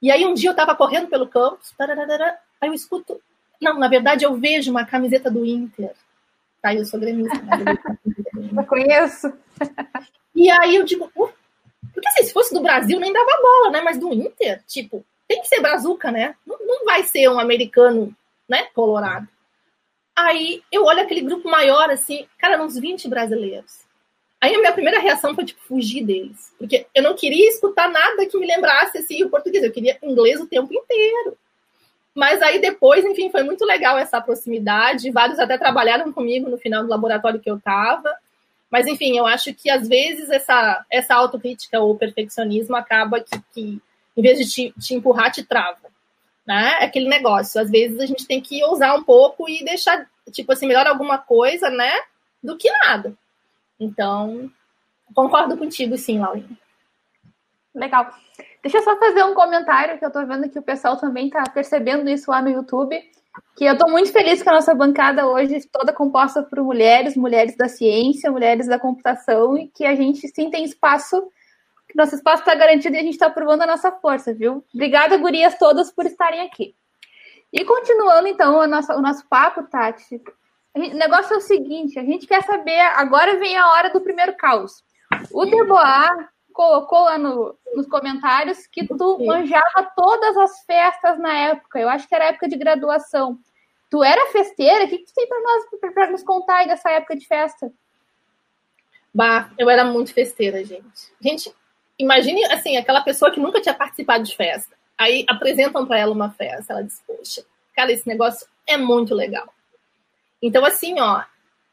[0.00, 3.20] E aí um dia eu tava correndo pelo campus, tararara, aí eu escuto,
[3.60, 5.92] não, na verdade eu vejo uma camiseta do Inter.
[6.60, 7.36] Tá, eu sou gremista.
[8.56, 9.32] eu conheço.
[10.34, 11.32] E aí eu digo, uh,
[11.94, 13.80] porque assim, se fosse do Brasil nem dava bola, né?
[13.80, 16.34] Mas do Inter, tipo, tem que ser brazuca, né?
[16.46, 18.14] Não, não vai ser um americano,
[18.46, 19.26] né, colorado.
[20.16, 23.84] Aí eu olho aquele grupo maior, assim, cara, uns 20 brasileiros.
[24.40, 26.54] Aí a minha primeira reação foi, tipo, fugir deles.
[26.58, 29.62] Porque eu não queria escutar nada que me lembrasse, assim, o português.
[29.62, 31.36] Eu queria inglês o tempo inteiro.
[32.14, 35.10] Mas aí depois, enfim, foi muito legal essa proximidade.
[35.10, 38.10] Vários até trabalharam comigo no final do laboratório que eu estava.
[38.70, 43.82] Mas, enfim, eu acho que às vezes essa, essa autocrítica ou perfeccionismo acaba que, que
[44.16, 45.94] em vez de te, te empurrar, te trava
[46.46, 46.76] né?
[46.80, 47.60] É aquele negócio.
[47.60, 51.18] Às vezes a gente tem que ousar um pouco e deixar, tipo assim, melhor alguma
[51.18, 51.92] coisa, né?
[52.42, 53.14] Do que nada.
[53.78, 54.50] Então,
[55.14, 56.56] concordo contigo, sim, Laurinha.
[57.74, 58.10] Legal.
[58.62, 61.44] Deixa eu só fazer um comentário que eu tô vendo que o pessoal também tá
[61.50, 62.98] percebendo isso lá no YouTube.
[63.54, 67.54] Que eu tô muito feliz com a nossa bancada hoje, toda composta por mulheres, mulheres
[67.54, 71.30] da ciência, mulheres da computação, e que a gente sim tem espaço
[71.96, 74.64] nosso espaço está garantido e a gente está provando a nossa força, viu?
[74.74, 76.74] Obrigada, gurias todas, por estarem aqui.
[77.52, 80.20] E continuando, então, o nosso, o nosso papo, Tati.
[80.76, 82.78] Gente, o negócio é o seguinte: a gente quer saber.
[82.78, 84.84] Agora vem a hora do primeiro caos.
[85.32, 91.78] O Deboar colocou lá no, nos comentários que tu manjava todas as festas na época.
[91.78, 93.38] Eu acho que era época de graduação.
[93.88, 94.84] Tu era festeira?
[94.84, 97.72] O que, que tu tem para nós para nos contar aí dessa época de festa?
[99.14, 101.12] Bah, eu era muito festeira, gente.
[101.20, 101.54] Gente,
[101.98, 104.74] imagine assim, aquela pessoa que nunca tinha participado de festa.
[104.98, 109.52] Aí apresentam para ela uma festa, ela diz: "Poxa, cara, esse negócio é muito legal".
[110.42, 111.22] Então assim, ó,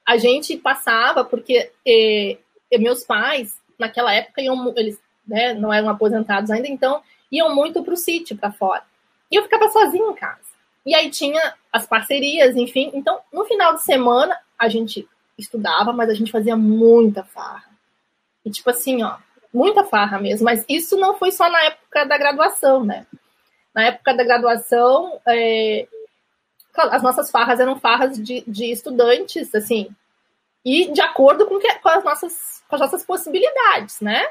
[0.05, 2.37] a gente passava porque eh,
[2.79, 7.93] meus pais naquela época iam, eles né, não eram aposentados ainda, então iam muito para
[7.93, 8.83] o sítio, para fora.
[9.31, 10.53] E eu ficava sozinha em casa.
[10.85, 12.91] E aí tinha as parcerias, enfim.
[12.93, 15.07] Então, no final de semana, a gente
[15.37, 17.71] estudava, mas a gente fazia muita farra.
[18.45, 19.17] E tipo assim, ó,
[19.53, 20.45] muita farra mesmo.
[20.45, 23.05] Mas isso não foi só na época da graduação, né?
[23.73, 25.87] Na época da graduação, é...
[26.75, 29.89] as nossas farras eram farras de, de estudantes, assim,
[30.65, 34.25] e de acordo com, que, com, as nossas, com as nossas possibilidades, né?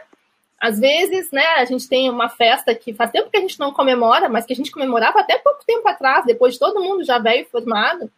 [0.60, 3.72] Às vezes, né, a gente tem uma festa que faz tempo que a gente não
[3.72, 7.18] comemora, mas que a gente comemorava até pouco tempo atrás, depois de todo mundo já
[7.18, 8.08] velho formado,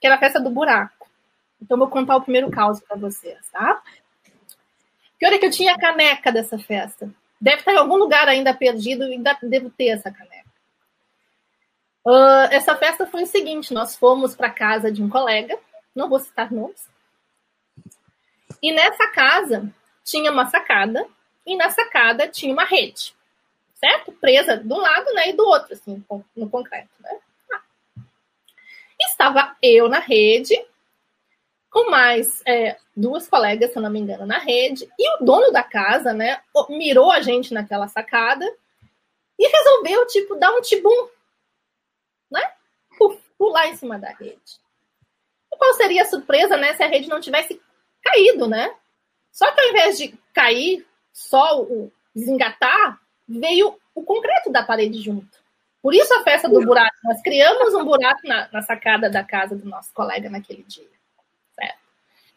[0.00, 1.08] que era a festa do buraco.
[1.60, 3.82] Então, vou contar o primeiro caos para vocês, tá?
[5.18, 7.10] Pior é que eu tinha a caneca dessa festa.
[7.40, 10.48] Deve estar em algum lugar ainda perdido ainda devo ter essa caneca.
[12.04, 15.58] Uh, essa festa foi o seguinte: nós fomos para casa de um colega,
[15.94, 16.88] não vou citar nomes,
[18.62, 19.72] e nessa casa
[20.04, 21.06] tinha uma sacada
[21.46, 23.14] e na sacada tinha uma rede,
[23.74, 24.12] certo?
[24.12, 26.04] Presa de um lado né, e do outro, assim,
[26.36, 26.88] no concreto.
[27.00, 27.18] Né?
[27.52, 27.62] Ah.
[29.00, 30.58] Estava eu na rede,
[31.78, 35.52] com mais é, duas colegas, se eu não me engano, na rede, e o dono
[35.52, 38.44] da casa, né, mirou a gente naquela sacada
[39.38, 41.08] e resolveu, tipo, dar um tibum,
[42.28, 42.42] né?
[43.38, 44.58] Pular em cima da rede.
[45.52, 47.60] E qual seria a surpresa, né, se a rede não tivesse
[48.02, 48.74] caído, né?
[49.30, 55.38] Só que ao invés de cair só o desengatar, veio o concreto da parede junto.
[55.80, 56.96] Por isso a festa do buraco.
[57.04, 60.97] Nós criamos um buraco na, na sacada da casa do nosso colega naquele dia.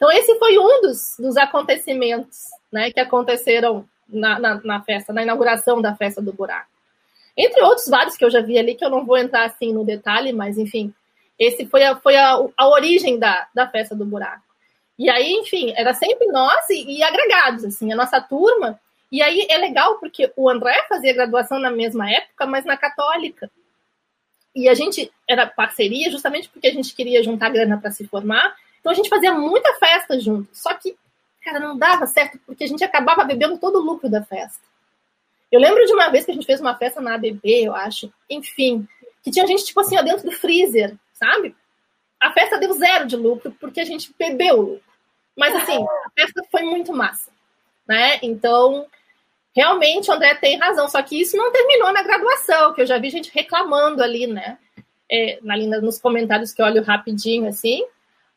[0.01, 2.39] Então, esse foi um dos, dos acontecimentos
[2.73, 6.71] né, que aconteceram na, na, na, festa, na inauguração da festa do buraco.
[7.37, 9.85] Entre outros vários que eu já vi ali, que eu não vou entrar assim no
[9.85, 10.91] detalhe, mas enfim,
[11.37, 14.41] esse foi a, foi a, a origem da, da festa do buraco.
[14.97, 18.79] E aí, enfim, era sempre nós e, e, agregados, assim, a nossa turma.
[19.11, 23.51] E aí é legal porque o André fazia graduação na mesma época, mas na católica.
[24.55, 28.55] E a gente era parceria justamente porque a gente queria juntar grana para se formar.
[28.81, 30.49] Então a gente fazia muita festa junto.
[30.51, 30.97] Só que,
[31.43, 34.59] cara, não dava certo porque a gente acabava bebendo todo o lucro da festa.
[35.51, 38.11] Eu lembro de uma vez que a gente fez uma festa na ABB, eu acho.
[38.29, 38.87] Enfim,
[39.23, 41.55] que tinha gente, tipo assim, ó, dentro do freezer, sabe?
[42.19, 44.91] A festa deu zero de lucro porque a gente bebeu o lucro.
[45.37, 47.31] Mas assim, a festa foi muito massa,
[47.87, 48.19] né?
[48.21, 48.85] Então,
[49.55, 50.87] realmente o André tem razão.
[50.87, 54.57] Só que isso não terminou na graduação, que eu já vi gente reclamando ali, né?
[55.11, 57.83] É, ali nos comentários que eu olho rapidinho, assim.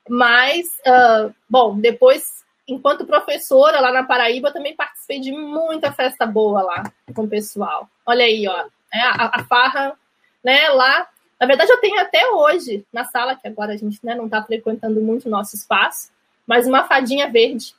[0.08, 6.62] Mas, uh, bom, depois, enquanto professora lá na Paraíba, também participei de muita festa boa
[6.62, 7.88] lá com o pessoal.
[8.04, 8.66] Olha aí, ó.
[8.92, 9.96] É, a, a farra,
[10.42, 11.08] né, lá.
[11.40, 14.42] Na verdade, eu tenho até hoje na sala, que agora a gente né, não está
[14.42, 16.10] frequentando muito o nosso espaço,
[16.46, 17.74] mas uma fadinha verde.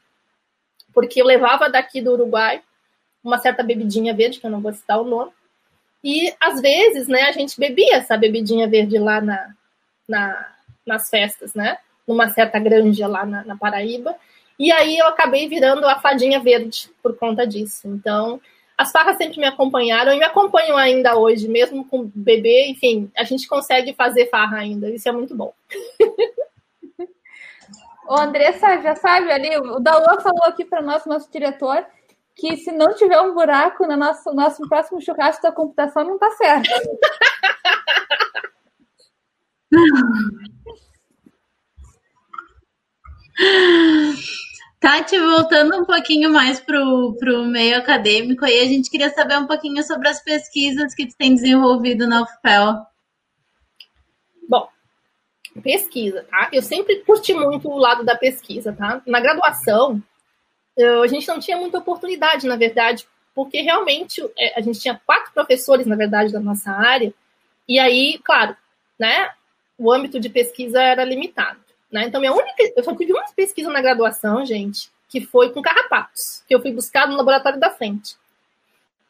[0.94, 2.62] Porque eu levava daqui do Uruguai
[3.24, 5.32] uma certa bebidinha verde, que eu não vou citar o nome.
[6.04, 9.56] E às vezes, né, a gente bebia essa bebidinha verde lá na,
[10.08, 11.80] na nas festas, né?
[12.08, 14.16] Numa certa granja lá na, na Paraíba.
[14.58, 17.88] E aí eu acabei virando a fadinha verde por conta disso.
[17.88, 18.40] Então,
[18.78, 23.24] as farras sempre me acompanharam e me acompanham ainda hoje, mesmo com bebê, enfim, a
[23.24, 25.54] gente consegue fazer farra ainda, isso é muito bom.
[28.08, 31.84] O Andressa já sabe ali, o Daua falou aqui para nós, nosso diretor,
[32.36, 36.30] que se não tiver um buraco no nosso, nosso próximo churrasco da computação, não tá
[36.32, 36.70] certo.
[44.80, 49.48] Tati, voltando um pouquinho mais para o meio acadêmico, aí a gente queria saber um
[49.48, 52.86] pouquinho sobre as pesquisas que tu tem desenvolvido na UFPEL.
[54.48, 54.70] Bom,
[55.64, 56.50] pesquisa, tá?
[56.54, 59.02] Eu sempre curti muito o lado da pesquisa, tá?
[59.08, 60.02] Na graduação,
[60.78, 65.02] eu, a gente não tinha muita oportunidade, na verdade, porque realmente é, a gente tinha
[65.06, 67.14] quatro professores, na verdade, da nossa área,
[67.68, 68.56] e aí, claro,
[69.00, 69.32] né,
[69.78, 71.60] o âmbito de pesquisa era limitado,
[71.92, 72.06] né?
[72.06, 76.44] Então, minha única, eu só tive uma pesquisa na graduação, gente, que foi com carrapatos,
[76.48, 78.16] que eu fui buscar no laboratório da frente.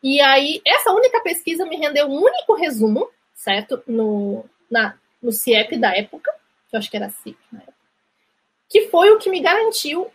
[0.03, 3.81] E aí, essa única pesquisa me rendeu um único resumo, certo?
[3.87, 6.31] No, na, no CIEP da época,
[6.69, 7.77] que eu acho que era CIEP na época,
[8.69, 10.11] que foi o que me garantiu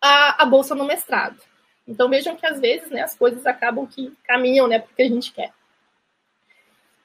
[0.00, 1.40] a, a bolsa no mestrado.
[1.86, 5.32] Então vejam que às vezes né, as coisas acabam que caminham né, porque a gente
[5.32, 5.52] quer.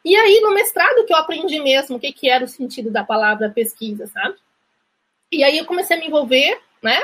[0.05, 3.03] E aí, no mestrado, que eu aprendi mesmo o que, que era o sentido da
[3.03, 4.37] palavra pesquisa, sabe?
[5.31, 7.01] E aí eu comecei a me envolver, né?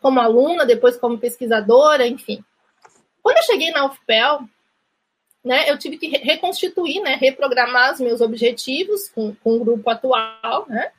[0.00, 2.42] como aluna, depois como pesquisadora, enfim.
[3.22, 4.40] Quando eu cheguei na UFPEL,
[5.44, 10.66] né, eu tive que reconstituir, né, reprogramar os meus objetivos com, com o grupo atual.
[10.68, 10.90] Né?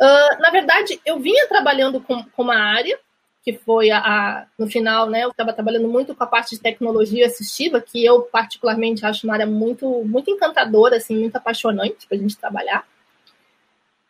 [0.00, 2.98] Uh, na verdade, eu vinha trabalhando com, com uma área,
[3.42, 6.60] que foi a, a no final, né, eu estava trabalhando muito com a parte de
[6.60, 12.18] tecnologia assistiva, que eu particularmente acho uma área muito, muito encantadora, assim, muito apaixonante para
[12.18, 12.86] a gente trabalhar.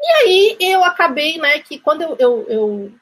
[0.01, 2.93] E aí eu acabei, né, que quando eu, eu, eu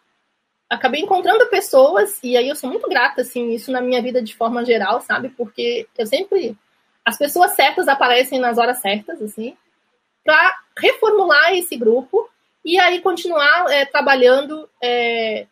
[0.69, 4.35] acabei encontrando pessoas, e aí eu sou muito grata, assim, isso na minha vida de
[4.35, 5.29] forma geral, sabe?
[5.31, 6.57] Porque eu sempre.
[7.05, 9.57] As pessoas certas aparecem nas horas certas, assim,
[10.25, 12.29] para reformular esse grupo
[12.65, 15.47] e aí continuar é, trabalhando é,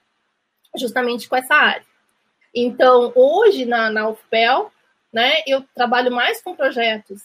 [0.77, 1.87] justamente com essa área.
[2.55, 4.71] Então, hoje na, na UFPEL,
[5.13, 7.23] né, eu trabalho mais com projetos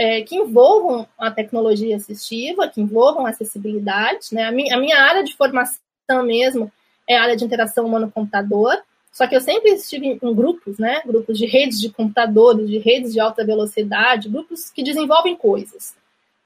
[0.00, 4.28] é, que envolvam a tecnologia assistiva, que envolvam a acessibilidade.
[4.32, 4.44] Né?
[4.44, 6.72] A, minha, a minha área de formação mesmo
[7.06, 8.82] é a área de interação humano-computador,
[9.12, 11.02] só que eu sempre estive em grupos, né?
[11.04, 15.94] Grupos de redes de computadores, de redes de alta velocidade, grupos que desenvolvem coisas.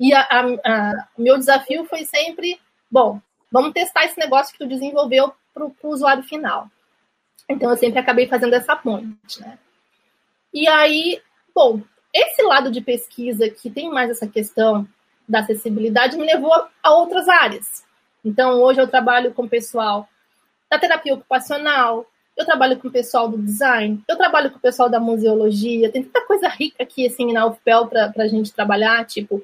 [0.01, 0.11] E
[1.17, 2.59] o meu desafio foi sempre,
[2.91, 3.21] bom,
[3.53, 6.69] vamos testar esse negócio que tu desenvolveu para o usuário final.
[7.49, 9.59] Então eu sempre acabei fazendo essa ponte, né?
[10.53, 11.21] E aí,
[11.55, 11.83] bom,
[12.15, 14.87] esse lado de pesquisa que tem mais essa questão
[15.29, 17.85] da acessibilidade me levou a outras áreas.
[18.25, 20.09] Então hoje eu trabalho com pessoal
[20.71, 24.89] da terapia ocupacional, eu trabalho com o pessoal do design, eu trabalho com o pessoal
[24.89, 29.43] da museologia, tem tanta coisa rica aqui, assim, na UFPEL para a gente trabalhar, tipo,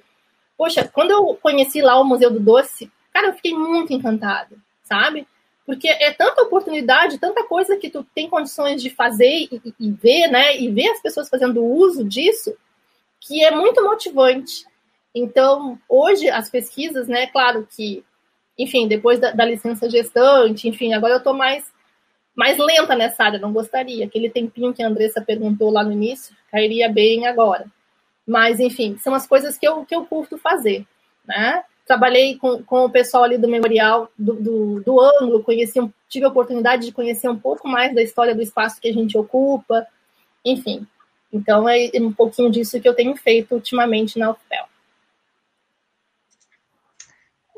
[0.56, 5.26] poxa, quando eu conheci lá o Museu do Doce, cara, eu fiquei muito encantada, sabe?
[5.66, 10.28] Porque é tanta oportunidade, tanta coisa que tu tem condições de fazer e, e ver,
[10.28, 12.54] né, e ver as pessoas fazendo uso disso,
[13.20, 14.64] que é muito motivante.
[15.14, 18.04] Então, hoje, as pesquisas, né, claro que
[18.60, 21.64] enfim, depois da, da licença gestante, enfim, agora eu estou mais,
[22.34, 24.04] mais lenta nessa área, não gostaria.
[24.04, 27.64] Aquele tempinho que a Andressa perguntou lá no início, cairia bem agora.
[28.26, 30.86] Mas, enfim, são as coisas que eu, que eu curto fazer,
[31.26, 31.64] né?
[31.90, 36.28] Trabalhei com, com o pessoal ali do memorial do, do, do ângulo, conheci, tive a
[36.28, 39.84] oportunidade de conhecer um pouco mais da história do espaço que a gente ocupa,
[40.44, 40.86] enfim.
[41.32, 44.66] Então, é um pouquinho disso que eu tenho feito ultimamente na UFPEL.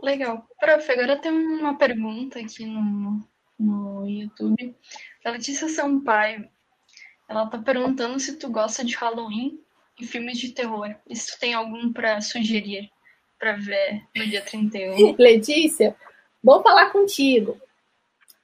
[0.02, 0.48] Legal.
[0.58, 3.22] Prof, agora tem uma pergunta aqui no,
[3.60, 4.74] no YouTube.
[5.26, 6.48] A Letícia Sampaio.
[7.28, 9.60] Ela tá perguntando se tu gosta de Halloween
[10.00, 10.96] e filmes de terror.
[11.06, 12.90] E se tu tem algum para sugerir
[13.42, 15.16] para ver no dia 31.
[15.18, 15.96] Letícia,
[16.40, 17.60] bom falar contigo.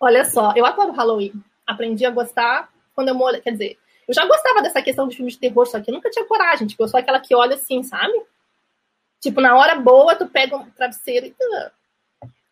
[0.01, 1.33] Olha só, eu adoro Halloween.
[1.65, 3.41] Aprendi a gostar quando eu moro.
[3.41, 6.11] Quer dizer, eu já gostava dessa questão de filmes de terror, só que eu nunca
[6.11, 6.67] tinha coragem.
[6.67, 8.13] Tipo, eu sou aquela que olha assim, sabe?
[9.21, 11.35] Tipo, na hora boa, tu pega um travesseiro e.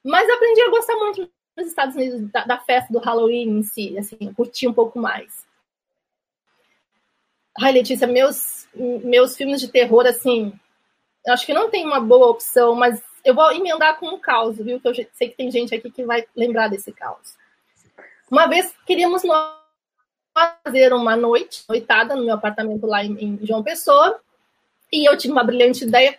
[0.04, 3.98] Mas aprendi a gostar muito nos Estados Unidos da, da festa do Halloween em si,
[3.98, 5.44] assim, curti um pouco mais.
[7.59, 10.52] Ai, Letícia, meus, meus filmes de terror, assim,
[11.28, 14.80] acho que não tem uma boa opção, mas eu vou emendar com um caos, viu?
[14.80, 17.36] Que eu sei que tem gente aqui que vai lembrar desse caos.
[18.30, 19.22] Uma vez queríamos
[20.32, 24.20] fazer uma noite, noitada, no meu apartamento lá em, em João Pessoa,
[24.92, 26.18] e eu tive uma brilhante ideia.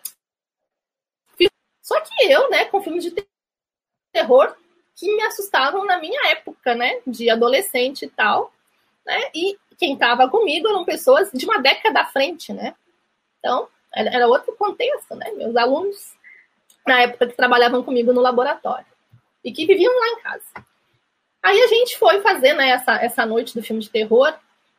[1.82, 3.16] Só que eu, né, com filmes de
[4.12, 4.56] terror
[4.96, 8.52] que me assustavam na minha época, né, de adolescente e tal,
[9.06, 12.76] né, e quem estava comigo eram pessoas de uma década à frente, né,
[13.40, 16.16] então era outro contexto, né, meus alunos
[16.86, 18.86] na época que trabalhavam comigo no laboratório
[19.44, 20.66] e que viviam lá em casa.
[21.44, 24.34] Aí a gente foi fazer, né, essa, essa noite do filme de terror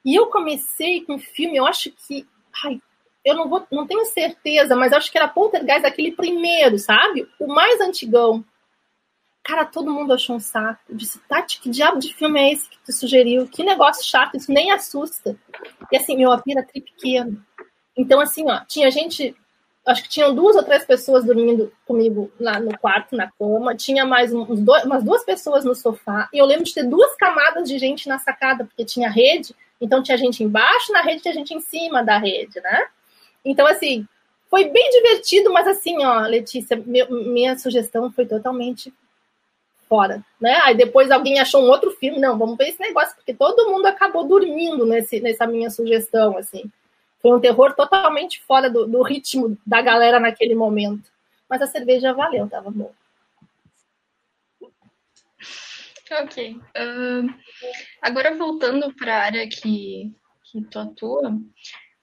[0.04, 2.26] e eu comecei com um filme, eu acho que,
[2.64, 2.80] ai,
[3.24, 7.28] eu não, vou, não tenho certeza, mas acho que era Poltergeist, aquele primeiro, sabe?
[7.38, 8.44] O mais antigão.
[9.42, 10.80] Cara, todo mundo achou um saco.
[10.88, 13.48] Eu disse, Tati, que diabo de filme é esse que tu sugeriu?
[13.48, 15.36] Que negócio chato, isso nem assusta.
[15.90, 17.44] E assim, meu apio era tri pequeno.
[17.98, 19.34] Então, assim, ó, tinha gente,
[19.84, 24.06] acho que tinham duas ou três pessoas dormindo comigo lá no quarto, na cama, tinha
[24.06, 27.68] mais uns dois, umas duas pessoas no sofá, e eu lembro de ter duas camadas
[27.68, 31.52] de gente na sacada, porque tinha rede, então tinha gente embaixo na rede, tinha gente
[31.52, 32.86] em cima da rede, né?
[33.44, 34.06] Então, assim,
[34.48, 38.94] foi bem divertido, mas assim, ó, Letícia, minha sugestão foi totalmente
[39.88, 40.60] fora, né?
[40.62, 43.86] Aí depois alguém achou um outro filme, não, vamos ver esse negócio, porque todo mundo
[43.86, 46.70] acabou dormindo nesse, nessa minha sugestão, assim.
[47.20, 51.10] Foi um terror totalmente fora do, do ritmo da galera naquele momento.
[51.48, 52.92] Mas a cerveja valeu, tava bom.
[56.22, 56.56] Ok.
[56.56, 57.34] Uh,
[58.00, 61.38] agora voltando para a área que, que tu atua,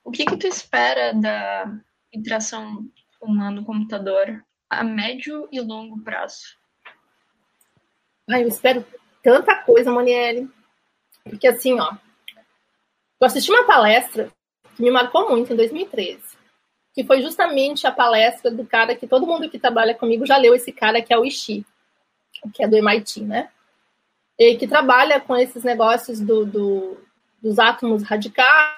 [0.04, 1.72] o que, que tu espera da
[2.12, 2.88] interação
[3.20, 6.56] humano-computador a médio e longo prazo?
[8.28, 8.84] Ah, eu espero
[9.22, 10.48] tanta coisa, Monielle.
[11.24, 11.96] Porque assim, ó,
[13.20, 14.32] eu assisti uma palestra
[14.76, 16.20] que me marcou muito em 2013,
[16.94, 20.54] que foi justamente a palestra do cara que todo mundo que trabalha comigo já leu
[20.54, 21.64] esse cara, que é o Ishii,
[22.52, 23.48] que é do MIT, né?
[24.38, 26.98] E que trabalha com esses negócios do, do
[27.42, 28.76] dos átomos radicais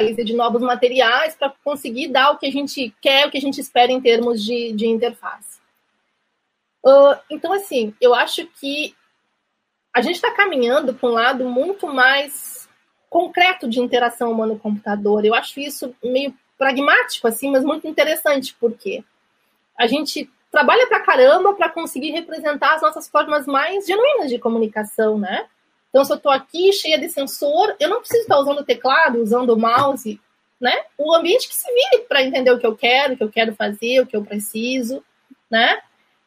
[0.00, 3.40] e de novos materiais para conseguir dar o que a gente quer, o que a
[3.40, 5.60] gente espera em termos de, de interface.
[6.84, 8.94] Uh, então, assim, eu acho que
[9.94, 12.65] a gente está caminhando para um lado muito mais
[13.08, 15.24] concreto de interação humano-computador.
[15.24, 19.04] Eu acho isso meio pragmático, assim, mas muito interessante, porque
[19.76, 25.18] a gente trabalha para caramba para conseguir representar as nossas formas mais genuínas de comunicação,
[25.18, 25.46] né?
[25.90, 29.22] Então, se eu estou aqui cheia de sensor, eu não preciso estar usando o teclado,
[29.22, 30.20] usando o mouse,
[30.60, 30.74] né?
[30.96, 33.54] O ambiente que se vire para entender o que eu quero, o que eu quero
[33.54, 35.02] fazer, o que eu preciso,
[35.50, 35.78] né?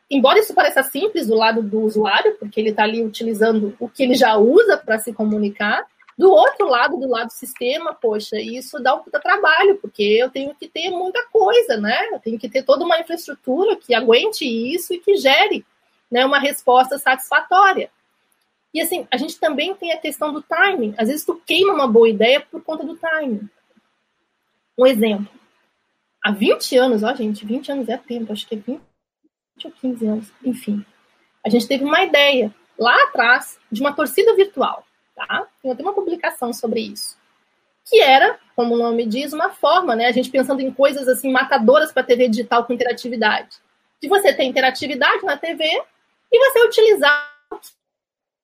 [0.09, 4.03] Embora isso pareça simples do lado do usuário, porque ele está ali utilizando o que
[4.03, 5.85] ele já usa para se comunicar,
[6.19, 10.29] do outro lado, do lado do sistema, poxa, isso dá um puta trabalho, porque eu
[10.29, 12.09] tenho que ter muita coisa, né?
[12.11, 15.65] Eu tenho que ter toda uma infraestrutura que aguente isso e que gere
[16.11, 17.89] né, uma resposta satisfatória.
[18.73, 20.93] E assim, a gente também tem a questão do timing.
[20.97, 23.49] Às vezes tu queima uma boa ideia por conta do timing.
[24.77, 25.31] Um exemplo.
[26.21, 28.81] Há 20 anos, ó, gente, 20 anos é tempo, acho que é 20
[29.63, 30.85] ou 15 anos, enfim.
[31.45, 34.83] A gente teve uma ideia lá atrás de uma torcida virtual,
[35.27, 35.47] tá?
[35.61, 37.17] Tem até uma publicação sobre isso.
[37.85, 40.05] Que era, como o nome diz, uma forma, né?
[40.05, 43.57] A gente pensando em coisas assim matadoras para a TV digital com interatividade.
[44.01, 45.65] De você ter interatividade na TV
[46.31, 47.33] e você utilizar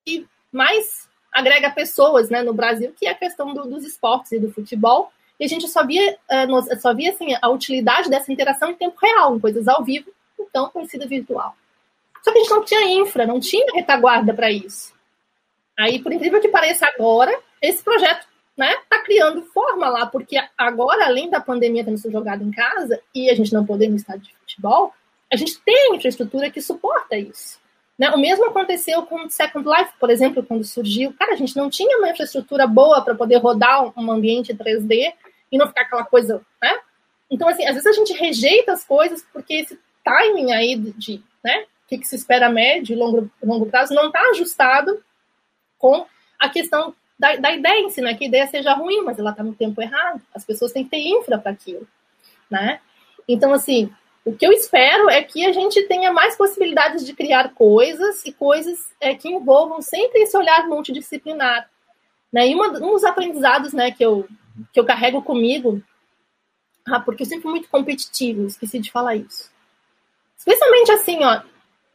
[0.05, 4.39] que mais agrega pessoas né, no Brasil, que é a questão do, dos esportes e
[4.39, 5.11] do futebol.
[5.39, 8.95] E a gente só via, uh, só via assim, a utilidade dessa interação em tempo
[9.01, 10.09] real, em coisas ao vivo,
[10.39, 11.55] então conhecida virtual.
[12.23, 14.94] Só que a gente não tinha infra, não tinha retaguarda para isso.
[15.77, 18.25] Aí, por incrível que pareça agora, esse projeto
[18.57, 23.01] né, tá criando forma lá, porque agora, além da pandemia tendo sido jogada em casa
[23.13, 24.93] e a gente não poder ir no estádio de futebol,
[25.31, 27.59] a gente tem infraestrutura que suporta isso.
[27.97, 28.09] Né?
[28.11, 31.13] O mesmo aconteceu com o Second Life, por exemplo, quando surgiu.
[31.17, 35.13] Cara, a gente não tinha uma infraestrutura boa para poder rodar um ambiente 3D
[35.51, 36.77] e não ficar aquela coisa, né?
[37.29, 41.63] Então, assim, às vezes a gente rejeita as coisas porque esse timing aí de, né,
[41.85, 45.03] o que, que se espera médio e longo, longo prazo não está ajustado
[45.77, 46.05] com
[46.39, 48.13] a questão da, da ideia em si, né?
[48.15, 50.21] Que a ideia seja ruim, mas ela está no tempo errado.
[50.33, 51.87] As pessoas têm que ter infra para aquilo,
[52.49, 52.79] né?
[53.27, 53.91] Então, assim,
[54.25, 58.33] o que eu espero é que a gente tenha mais possibilidades de criar coisas e
[58.33, 61.69] coisas é, que envolvam sempre esse olhar multidisciplinar.
[62.33, 62.49] Né?
[62.49, 64.27] E uma, um dos aprendizados né, que, eu,
[64.73, 65.81] que eu carrego comigo,
[66.87, 69.51] ah, porque eu sempre fui muito competitivo, esqueci de falar isso.
[70.37, 71.41] Especialmente assim, ó,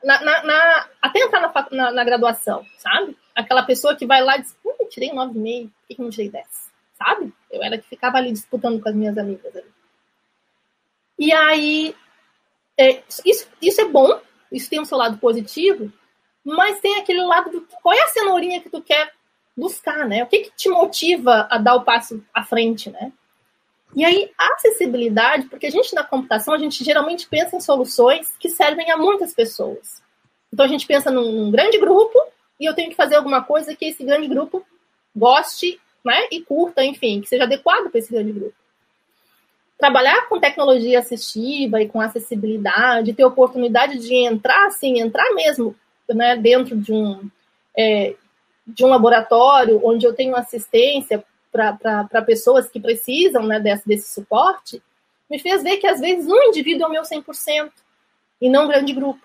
[0.02, 3.16] na, na, na, até entrar na, na, na, graduação, sabe?
[3.34, 6.46] Aquela pessoa que vai lá e diz, hum, tirei 9,5, por que não tirei 10?
[6.94, 7.32] Sabe?
[7.50, 9.54] Eu era que ficava ali disputando com as minhas amigas.
[9.56, 9.66] Ali.
[11.18, 11.94] E aí
[12.78, 14.18] é, isso, isso é bom,
[14.50, 15.92] isso tem um seu lado positivo,
[16.42, 19.12] mas tem aquele lado do qual é a cenourinha que tu quer
[19.54, 20.24] buscar, né?
[20.24, 23.12] O que, que te motiva a dar o passo à frente, né?
[23.94, 28.34] E aí, a acessibilidade, porque a gente na computação, a gente geralmente pensa em soluções
[28.38, 30.02] que servem a muitas pessoas.
[30.52, 32.18] Então a gente pensa num, num grande grupo
[32.60, 34.64] e eu tenho que fazer alguma coisa que esse grande grupo
[35.16, 36.28] goste, né?
[36.30, 38.54] E curta, enfim, que seja adequado para esse grande grupo
[39.80, 45.74] trabalhar com tecnologia assistiva e com acessibilidade, ter oportunidade de entrar, assim, entrar mesmo
[46.06, 47.28] né, dentro de um,
[47.76, 48.14] é,
[48.66, 54.82] de um laboratório onde eu tenho assistência para pessoas que precisam né, desse, desse suporte,
[55.30, 57.70] me fez ver que às vezes um indivíduo é o meu 100%
[58.40, 59.20] e não um grande grupo.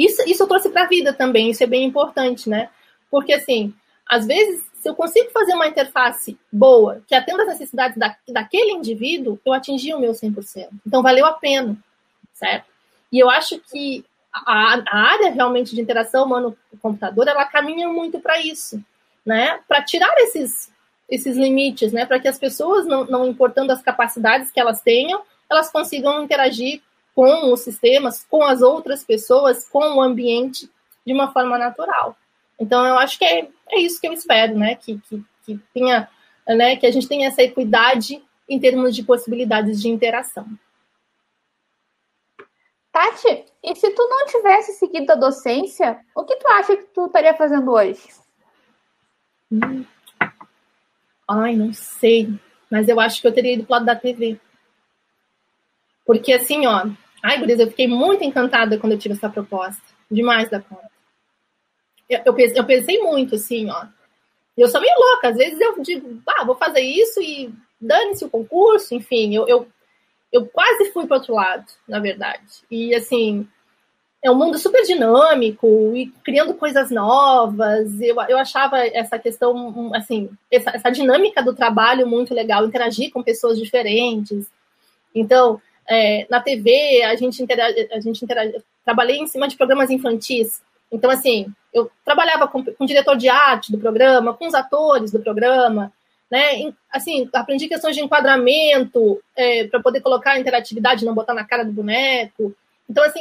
[0.00, 2.70] Isso, isso eu trouxe para a vida também, isso é bem importante, né?
[3.10, 3.74] Porque, assim,
[4.08, 8.72] às vezes se eu consigo fazer uma interface boa, que atenda as necessidades da, daquele
[8.72, 10.68] indivíduo, eu atingi o meu 100%.
[10.86, 11.76] Então, valeu a pena,
[12.32, 12.64] certo?
[13.12, 18.40] E eu acho que a, a área realmente de interação humano-computador, ela caminha muito para
[18.40, 18.82] isso,
[19.24, 19.60] né?
[19.68, 20.72] Para tirar esses,
[21.10, 22.06] esses limites, né?
[22.06, 26.80] Para que as pessoas, não, não importando as capacidades que elas tenham, elas consigam interagir
[27.20, 30.70] com os sistemas, com as outras pessoas, com o ambiente
[31.06, 32.16] de uma forma natural.
[32.58, 34.74] Então, eu acho que é, é isso que eu espero, né?
[34.74, 36.08] Que, que, que, tenha,
[36.48, 36.76] né?
[36.76, 40.46] que a gente tenha essa equidade em termos de possibilidades de interação.
[42.90, 47.04] Tati, e se tu não tivesse seguido a docência, o que tu acha que tu
[47.04, 48.00] estaria fazendo hoje?
[49.52, 49.84] Hum.
[51.28, 52.32] Ai, não sei.
[52.70, 54.40] Mas eu acho que eu teria ido pro lado da TV.
[56.06, 56.88] Porque assim, ó.
[57.22, 59.82] Ai, Guriz, eu fiquei muito encantada quando eu tive essa proposta.
[60.10, 60.90] Demais da conta.
[62.08, 63.86] eu, eu, pensei, eu pensei muito, assim, ó.
[64.56, 68.30] Eu sou meio louca, às vezes eu digo, ah, vou fazer isso e dane-se o
[68.30, 69.66] concurso, enfim, eu, eu,
[70.30, 72.62] eu quase fui para outro lado, na verdade.
[72.70, 73.48] E, assim,
[74.22, 75.66] é um mundo super dinâmico
[75.96, 78.00] e criando coisas novas.
[78.00, 83.22] Eu, eu achava essa questão, assim, essa, essa dinâmica do trabalho muito legal, interagir com
[83.22, 84.50] pessoas diferentes.
[85.14, 89.90] Então, é, na TV, a gente interage, a gente interage, trabalhei em cima de programas
[89.90, 90.62] infantis.
[90.90, 95.10] Então, assim, eu trabalhava com, com o diretor de arte do programa, com os atores
[95.10, 95.92] do programa,
[96.30, 96.72] né?
[96.90, 101.64] Assim, aprendi questões de enquadramento é, para poder colocar a interatividade, não botar na cara
[101.64, 102.54] do boneco.
[102.88, 103.20] Então, assim,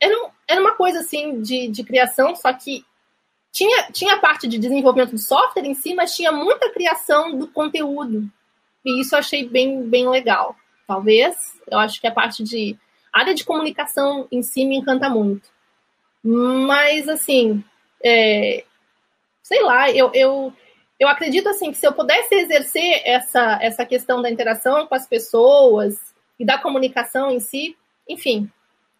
[0.00, 2.84] era, um, era uma coisa assim de, de criação, só que
[3.52, 7.46] tinha, tinha a parte de desenvolvimento do software em si, mas tinha muita criação do
[7.46, 8.28] conteúdo.
[8.84, 10.56] E isso eu achei bem, bem legal.
[10.86, 12.76] Talvez, eu acho que a parte de
[13.12, 15.48] área de comunicação em si me encanta muito.
[16.22, 17.62] Mas, assim,
[18.02, 18.64] é,
[19.42, 20.52] sei lá, eu, eu,
[20.98, 25.06] eu acredito assim que se eu pudesse exercer essa, essa questão da interação com as
[25.06, 25.98] pessoas
[26.38, 27.76] e da comunicação em si,
[28.08, 28.50] enfim,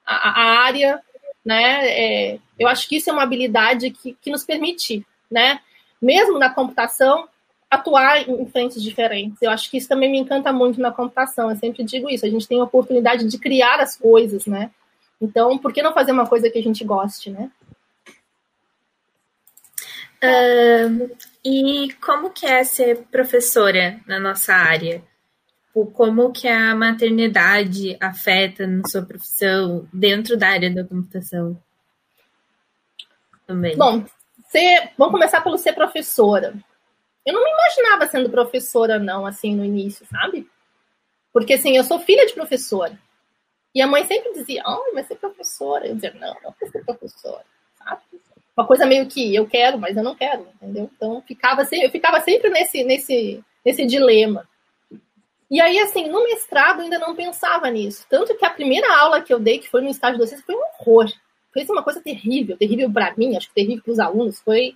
[0.05, 1.03] a, a área,
[1.45, 1.89] né?
[1.89, 5.61] É, eu acho que isso é uma habilidade que, que nos permite, né?
[6.01, 7.29] Mesmo na computação,
[7.73, 9.41] atuar em frentes diferentes.
[9.41, 11.49] Eu acho que isso também me encanta muito na computação.
[11.49, 12.27] Eu sempre digo isso.
[12.27, 14.71] A gente tem a oportunidade de criar as coisas, né?
[15.19, 17.51] Então, por que não fazer uma coisa que a gente goste, né?
[20.23, 21.11] Uh,
[21.43, 25.03] e como que é ser professora na nossa área?
[25.69, 31.59] Tipo, como que a maternidade afeta na sua profissão dentro da área da computação?
[33.47, 33.77] Também.
[33.79, 34.05] Bom,
[34.51, 36.55] ser, vamos começar pelo ser professora.
[37.25, 40.49] Eu não me imaginava sendo professora, não, assim, no início, sabe?
[41.33, 42.99] Porque, assim, eu sou filha de professora.
[43.75, 45.87] E a mãe sempre dizia, oh, vai ser professora.
[45.87, 47.45] Eu dizia, não, não quero ser professora,
[47.79, 48.03] sabe?
[48.57, 50.91] Uma coisa meio que eu quero, mas eu não quero, entendeu?
[50.95, 54.47] Então, ficava, eu ficava sempre nesse, nesse, nesse dilema.
[55.51, 58.07] E aí, assim, no mestrado ainda não pensava nisso.
[58.11, 60.63] Tanto que a primeira aula que eu dei, que foi no estágio docência, foi um
[60.81, 61.11] horror.
[61.53, 64.75] Foi assim, uma coisa terrível, terrível para mim, acho que terrível para os alunos, foi,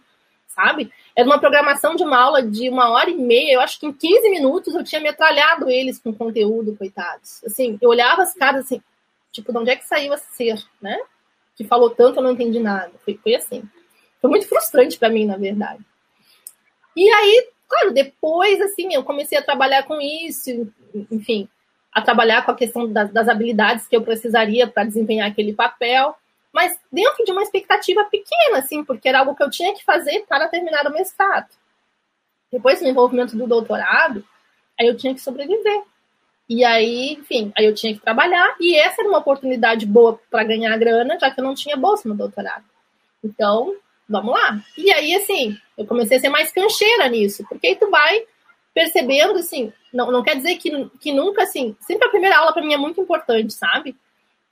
[0.48, 0.92] sabe?
[1.14, 3.92] Era uma programação de uma aula de uma hora e meia, eu acho que em
[3.92, 7.42] 15 minutos eu tinha metralhado eles com conteúdo, coitados.
[7.44, 8.82] Assim, eu olhava as caras assim,
[9.32, 10.98] tipo, de onde é que saiu esse ser, né?
[11.54, 12.92] Que falou tanto, eu não entendi nada.
[13.04, 13.62] Foi, foi assim.
[14.20, 15.84] Foi muito frustrante para mim, na verdade.
[16.96, 20.72] E aí, Claro, depois, assim, eu comecei a trabalhar com isso,
[21.10, 21.48] enfim,
[21.92, 26.14] a trabalhar com a questão das, das habilidades que eu precisaria para desempenhar aquele papel,
[26.56, 30.24] mas dentro de uma expectativa pequena, assim, porque era algo que eu tinha que fazer
[30.26, 31.50] para terminar o mestrado.
[32.50, 34.24] Depois do envolvimento do doutorado,
[34.80, 35.82] aí eu tinha que sobreviver.
[36.48, 40.44] E aí, enfim, aí eu tinha que trabalhar, e essa era uma oportunidade boa para
[40.44, 42.64] ganhar grana, já que eu não tinha bolsa no doutorado.
[43.22, 43.76] Então,
[44.08, 44.58] vamos lá.
[44.78, 48.22] E aí, assim, eu comecei a ser mais cancheira nisso, porque aí tu vai
[48.72, 52.62] percebendo, assim, não, não quer dizer que, que nunca, assim, sempre a primeira aula para
[52.62, 53.94] mim é muito importante, sabe?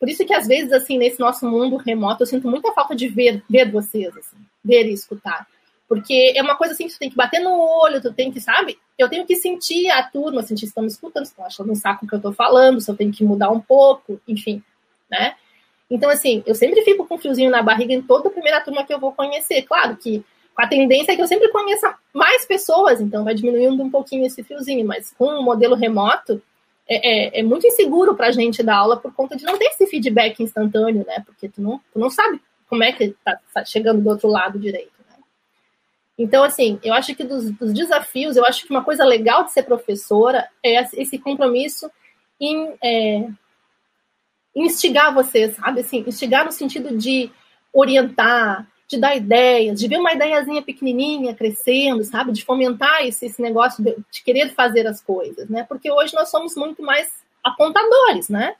[0.04, 3.08] Por isso que às vezes, assim, nesse nosso mundo remoto, eu sinto muita falta de
[3.08, 5.46] ver, ver vocês, assim, ver e escutar.
[5.88, 8.38] Porque é uma coisa assim que tu tem que bater no olho, tu tem que,
[8.38, 8.78] sabe?
[8.98, 11.74] Eu tenho que sentir a turma, sentir se estão me escutando, se estão achando um
[11.74, 14.62] saco que eu tô falando, se eu tenho que mudar um pouco, enfim,
[15.10, 15.36] né?
[15.88, 18.84] Então, assim, eu sempre fico com um friozinho na barriga em toda a primeira turma
[18.84, 19.62] que eu vou conhecer.
[19.62, 20.22] Claro que
[20.54, 24.42] a tendência é que eu sempre conheça mais pessoas, então vai diminuindo um pouquinho esse
[24.42, 26.42] fiozinho, mas com o modelo remoto,
[26.88, 29.66] é, é, é muito inseguro para a gente dar aula por conta de não ter
[29.66, 31.22] esse feedback instantâneo, né?
[31.24, 34.58] Porque tu não, tu não sabe como é que tá, tá chegando do outro lado
[34.58, 34.92] direito.
[35.08, 35.16] Né?
[36.18, 39.52] Então, assim, eu acho que dos, dos, desafios, eu acho que uma coisa legal de
[39.52, 41.90] ser professora é esse compromisso
[42.38, 43.28] em é,
[44.54, 45.80] instigar você, sabe?
[45.80, 47.30] Assim, instigar no sentido de
[47.72, 52.32] orientar, de dar ideias, de ver uma ideiazinha pequenininha crescendo, sabe?
[52.32, 55.64] De fomentar esse, esse negócio de, de, querer fazer as coisas, né?
[55.68, 57.10] Porque hoje nós somos muito mais
[57.42, 58.54] apontadores, né?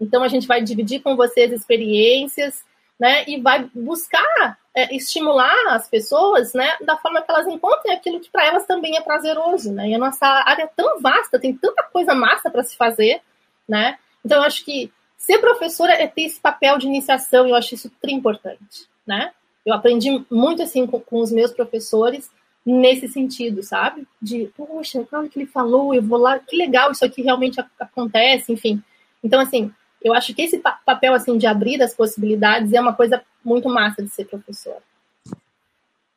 [0.00, 2.64] Então a gente vai dividir com vocês experiências,
[2.98, 3.24] né?
[3.26, 6.76] E vai buscar é, estimular as pessoas, né?
[6.80, 9.88] Da forma que elas encontrem aquilo que para elas também é prazeroso, né?
[9.88, 13.20] E a nossa área é tão vasta, tem tanta coisa massa para se fazer,
[13.68, 13.98] né?
[14.24, 17.88] Então eu acho que ser professora é ter esse papel de iniciação, eu acho isso
[17.88, 19.32] super importante, né?
[19.64, 22.30] Eu aprendi muito assim com, com, os meus professores
[22.64, 24.06] nesse sentido, sabe?
[24.20, 28.52] De, poxa, claro que ele falou, eu vou lá, que legal, isso aqui realmente acontece,
[28.52, 28.82] enfim.
[29.22, 33.22] Então, assim, eu acho que esse papel assim de abrir as possibilidades é uma coisa
[33.44, 34.82] muito massa de ser professora.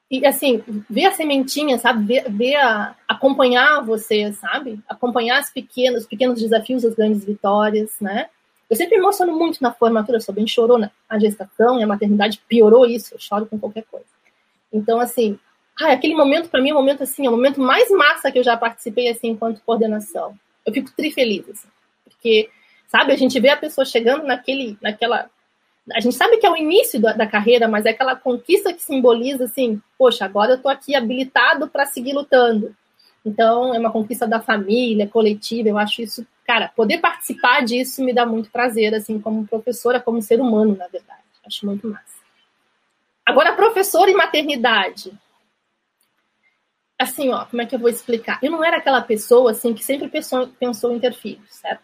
[0.10, 2.06] E assim, ver a sementinha, sabe?
[2.06, 4.80] Ver, ver a, acompanhar você, sabe?
[4.88, 8.30] Acompanhar os pequenos, os pequenos desafios, as grandes vitórias, né?
[8.70, 10.92] Eu sempre emociono muito na formatura, eu sou bem chorona.
[11.08, 14.06] A gestação e a maternidade piorou isso, eu choro com qualquer coisa.
[14.72, 15.40] Então, assim,
[15.80, 18.40] ai, aquele momento para mim é um momento assim, é o momento mais massa que
[18.40, 20.38] eu já participei assim enquanto coordenação.
[20.66, 21.68] Eu fico tri feliz, assim,
[22.04, 22.50] porque
[22.88, 25.30] sabe, a gente vê a pessoa chegando naquele, naquela
[25.94, 28.82] a gente sabe que é o início da, da, carreira, mas é aquela conquista que
[28.82, 32.76] simboliza assim, poxa, agora eu estou aqui habilitado para seguir lutando.
[33.26, 38.14] Então, é uma conquista da família, coletiva, eu acho isso, cara, poder participar disso me
[38.14, 41.22] dá muito prazer, assim, como professora, como ser humano, na verdade.
[41.46, 42.18] Acho muito massa.
[43.26, 45.18] Agora, professora e maternidade
[46.98, 48.40] assim, ó, como é que eu vou explicar?
[48.42, 51.84] Eu não era aquela pessoa, assim, que sempre pensou, pensou em ter filhos, certo?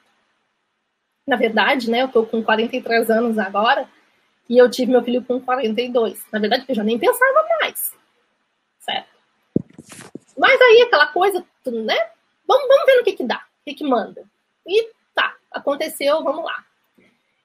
[1.28, 3.88] Na verdade, né, eu tô com 43 anos agora
[4.50, 6.26] e eu tive meu filho com 42.
[6.32, 7.94] Na verdade, eu já nem pensava mais,
[8.80, 9.10] certo?
[10.38, 12.10] Mas aí, aquela coisa, né?
[12.46, 14.26] Vamos, vamos ver no que que dá, o que que manda.
[14.66, 16.64] E tá, aconteceu, vamos lá.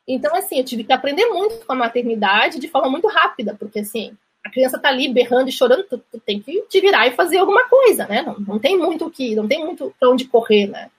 [0.07, 3.81] Então, assim, eu tive que aprender muito com a maternidade de forma muito rápida, porque,
[3.81, 7.12] assim, a criança tá ali berrando e chorando, tu, tu, tem que te virar e
[7.12, 8.23] fazer alguma coisa, né?
[8.23, 10.91] Não, não tem muito o que, não tem muito para onde correr, né?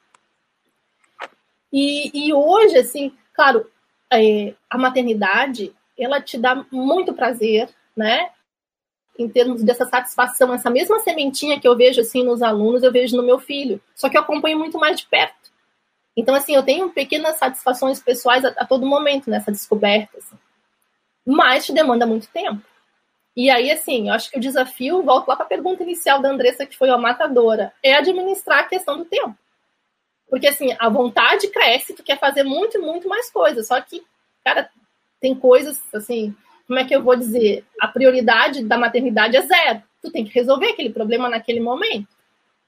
[1.73, 3.65] E, e hoje, assim, claro,
[4.11, 8.29] é, a maternidade, ela te dá muito prazer, né?
[9.17, 13.17] Em termos dessa satisfação, essa mesma sementinha que eu vejo assim nos alunos, eu vejo
[13.17, 13.81] no meu filho.
[13.95, 15.38] Só que eu acompanho muito mais de perto.
[16.19, 20.17] Então, assim, eu tenho pequenas satisfações pessoais a, a todo momento nessa descoberta.
[20.17, 20.35] Assim.
[21.25, 22.61] Mas te demanda muito tempo.
[23.33, 26.29] E aí, assim, eu acho que o desafio, volto lá para a pergunta inicial da
[26.29, 29.33] Andressa, que foi a matadora, é administrar a questão do tempo.
[30.29, 33.67] Porque, assim, a vontade cresce, tu quer fazer muito, muito mais coisas.
[33.67, 34.03] Só que,
[34.43, 34.69] cara,
[35.21, 36.35] tem coisas, assim,
[36.67, 37.65] como é que eu vou dizer?
[37.79, 39.83] A prioridade da maternidade é zero.
[40.01, 42.09] Tu tem que resolver aquele problema naquele momento.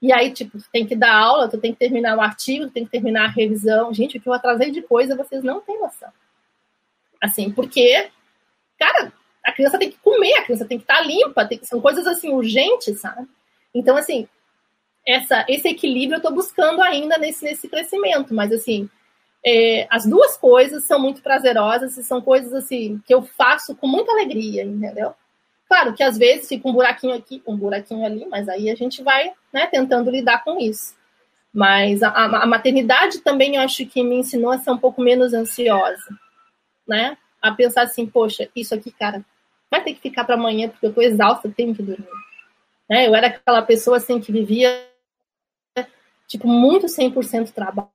[0.02, 2.72] E aí, tipo, tu tem que dar aula, tu tem que terminar o artigo, tu
[2.72, 3.94] tem que terminar a revisão.
[3.94, 6.10] Gente, o que eu atrasei de coisa, vocês não têm noção.
[7.22, 8.10] Assim, porque,
[8.76, 9.12] cara,
[9.44, 12.04] a criança tem que comer, a criança tem que estar tá limpa, tem, são coisas
[12.04, 13.28] assim urgentes, sabe?
[13.72, 14.26] Então, assim,
[15.06, 18.90] essa, esse equilíbrio eu estou buscando ainda nesse, nesse crescimento, mas assim,
[19.46, 23.86] é, as duas coisas são muito prazerosas e são coisas assim que eu faço com
[23.86, 25.14] muita alegria, entendeu?
[25.72, 29.02] Claro que às vezes fica um buraquinho aqui, um buraquinho ali, mas aí a gente
[29.02, 30.94] vai né, tentando lidar com isso.
[31.50, 35.32] Mas a, a maternidade também eu acho que me ensinou a ser um pouco menos
[35.32, 36.04] ansiosa,
[36.86, 37.16] né?
[37.40, 39.24] A pensar assim, poxa, isso aqui, cara,
[39.70, 42.06] vai ter que ficar para amanhã porque eu tô exausta, tenho que dormir.
[42.86, 43.08] Né?
[43.08, 44.86] Eu era aquela pessoa assim que vivia
[46.26, 47.88] tipo muito 100% trabalho.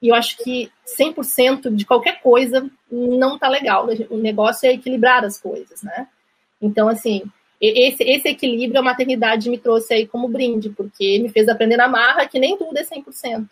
[0.00, 3.88] E eu acho que 100% de qualquer coisa não tá legal.
[4.10, 6.08] O negócio é equilibrar as coisas, né?
[6.60, 7.22] Então, assim,
[7.60, 11.88] esse, esse equilíbrio a maternidade me trouxe aí como brinde, porque me fez aprender na
[11.88, 13.48] marra que nem tudo é 100%.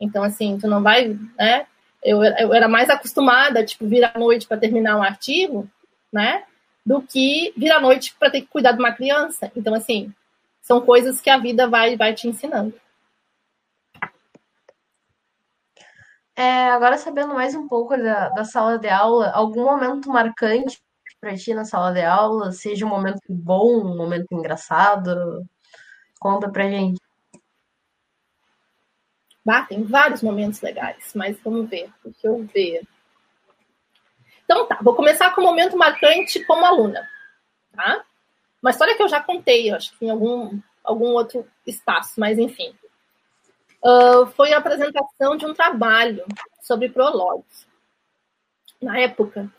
[0.00, 1.66] Então, assim, tu não vai, né?
[2.02, 5.68] Eu, eu era mais acostumada, tipo, vir à noite para terminar um artigo,
[6.12, 6.44] né?
[6.84, 9.50] Do que vir à noite para ter que cuidar de uma criança.
[9.56, 10.12] Então, assim,
[10.62, 12.74] são coisas que a vida vai, vai te ensinando.
[16.36, 20.78] É, agora sabendo mais um pouco da, da sala de aula, algum momento marcante
[21.18, 25.42] para ti na sala de aula, seja um momento bom, um momento engraçado,
[26.20, 27.00] conta pra gente.
[29.42, 32.86] Bah, tem vários momentos legais, mas vamos ver, deixa eu ver.
[34.44, 37.08] Então tá, vou começar com um momento marcante como aluna,
[37.74, 38.04] tá?
[38.62, 42.74] Uma história que eu já contei, acho que em algum, algum outro espaço, mas enfim.
[43.84, 46.24] Uh, foi a apresentação de um trabalho
[46.62, 47.66] sobre prólogos.
[48.80, 49.50] Na época,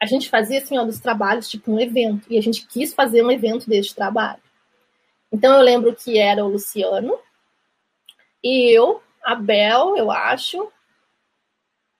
[0.00, 3.24] a gente fazia assim, ó, dos trabalhos, tipo um evento, e a gente quis fazer
[3.24, 4.42] um evento deste trabalho.
[5.32, 7.18] Então eu lembro que era o Luciano
[8.42, 10.70] e eu, a Bel, eu acho,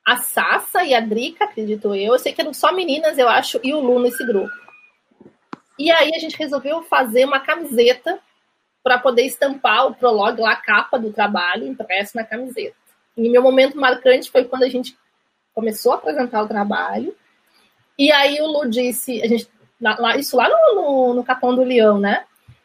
[0.05, 2.13] a Sassa e a Drica, acredito eu.
[2.13, 4.53] Eu sei que eram só meninas, eu acho, e o Lu nesse grupo.
[5.79, 8.19] E aí a gente resolveu fazer uma camiseta
[8.83, 12.77] para poder estampar o prologue lá, a capa do trabalho, impresso na camiseta.
[13.17, 14.97] E meu momento marcante foi quando a gente
[15.55, 17.15] começou a apresentar o trabalho.
[17.99, 19.49] E aí o Lu disse, a gente,
[19.81, 22.25] lá, isso lá no, no, no Capão do Leão, né?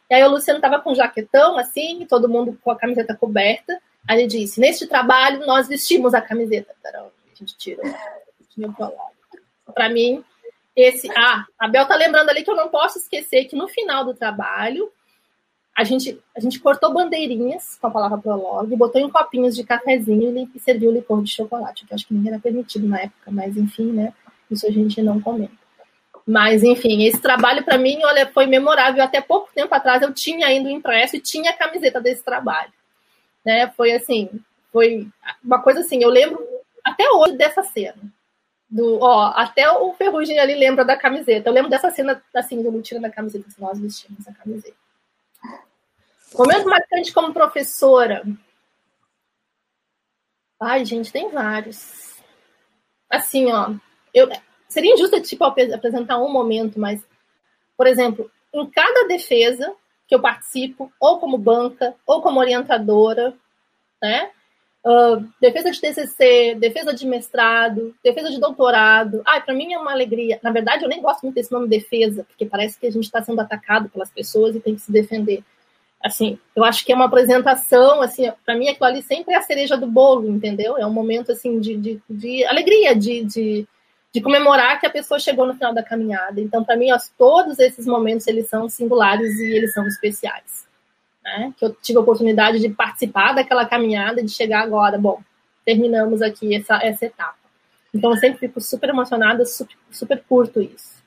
[0.10, 3.80] E aí o Luciano tava com um jaquetão, assim, todo mundo com a camiseta coberta.
[4.08, 6.74] Aí ele disse, neste trabalho nós vestimos a camiseta.
[6.84, 8.98] A gente tirou, o prologue.
[9.74, 10.24] Para mim,
[10.76, 11.10] esse.
[11.16, 14.14] Ah, a Bel tá lembrando ali que eu não posso esquecer que no final do
[14.14, 14.90] trabalho
[15.78, 20.50] a gente, a gente cortou bandeirinhas com a palavra prologue, botou em copinhos de cafezinho
[20.56, 23.92] e serviu licor de chocolate, que acho que ninguém era permitido na época, mas enfim,
[23.92, 24.12] né?
[24.50, 25.54] Isso a gente não comenta.
[26.26, 29.04] Mas, enfim, esse trabalho para mim, olha, foi memorável.
[29.04, 32.74] Até pouco tempo atrás eu tinha ainda impresso e tinha a camiseta desse trabalho.
[33.46, 33.70] Né?
[33.78, 34.30] Foi assim,
[34.74, 35.08] foi
[35.44, 36.44] uma coisa assim, eu lembro
[36.84, 38.02] até hoje dessa cena
[38.68, 41.50] Do, ó, até o Ferrugem ali lembra da camiseta.
[41.50, 44.87] Eu lembro dessa cena, assim, do tirando a camiseta, que nós vestimos a camiseta.
[46.38, 48.24] Momento marcante como professora.
[50.60, 52.18] Ai, gente, tem vários.
[53.10, 53.72] Assim, ó,
[54.14, 54.30] eu,
[54.68, 57.06] seria injusto, tipo, apresentar um momento, mas,
[57.76, 59.74] por exemplo, em cada defesa
[60.08, 63.34] que eu participo, ou como banca, ou como orientadora,
[64.02, 64.32] né?
[64.86, 69.22] Uh, defesa de TCC, defesa de mestrado, defesa de doutorado.
[69.26, 70.40] Ai, para mim é uma alegria.
[70.42, 73.22] Na verdade, eu nem gosto muito desse nome defesa, porque parece que a gente está
[73.22, 75.44] sendo atacado pelas pessoas e tem que se defender.
[76.04, 79.42] Assim, eu acho que é uma apresentação, assim, para mim aquilo ali sempre é a
[79.42, 80.78] cereja do bolo, entendeu?
[80.78, 83.68] É um momento, assim, de, de, de alegria, de, de,
[84.14, 86.40] de, comemorar que a pessoa chegou no final da caminhada.
[86.40, 90.68] Então, para mim, ó, todos esses momentos, eles são singulares e eles são especiais
[91.28, 91.54] né?
[91.58, 95.22] Que eu tive a oportunidade de participar daquela caminhada, de chegar agora, bom,
[95.66, 97.36] terminamos aqui essa, essa etapa.
[97.94, 100.98] Então eu sempre fico super emocionada, super, super curto isso.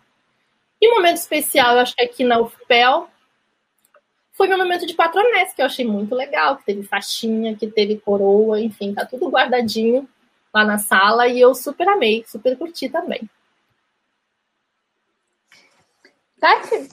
[0.81, 3.09] E um momento especial, eu acho que aqui na UFPEL,
[4.41, 7.99] foi meu momento de patronesse, que eu achei muito legal, que teve faixinha, que teve
[7.99, 10.09] coroa, enfim, tá tudo guardadinho
[10.51, 13.29] lá na sala e eu super amei, super curti também.
[16.41, 16.89] Tati,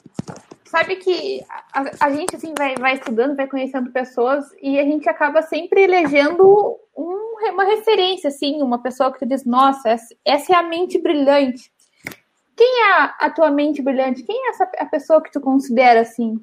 [0.66, 1.42] sabe que
[1.72, 5.84] a, a, gente assim vai, vai estudando, vai conhecendo pessoas e a gente acaba sempre
[5.84, 10.62] elegendo um, uma referência, assim, uma pessoa que tu diz, nossa, essa, essa é a
[10.64, 11.72] mente brilhante.
[12.54, 14.22] Quem é a, a, tua mente brilhante?
[14.22, 16.38] Quem é essa a pessoa que tu considera assim?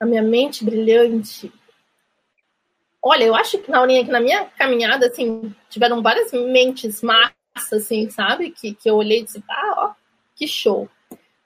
[0.00, 1.52] A minha mente brilhante.
[3.02, 7.32] Olha, eu acho que na, na minha caminhada, assim, tiveram várias mentes massas,
[7.72, 8.50] assim, sabe?
[8.50, 9.94] Que, que eu olhei e disse, ah, ó,
[10.34, 10.88] que show.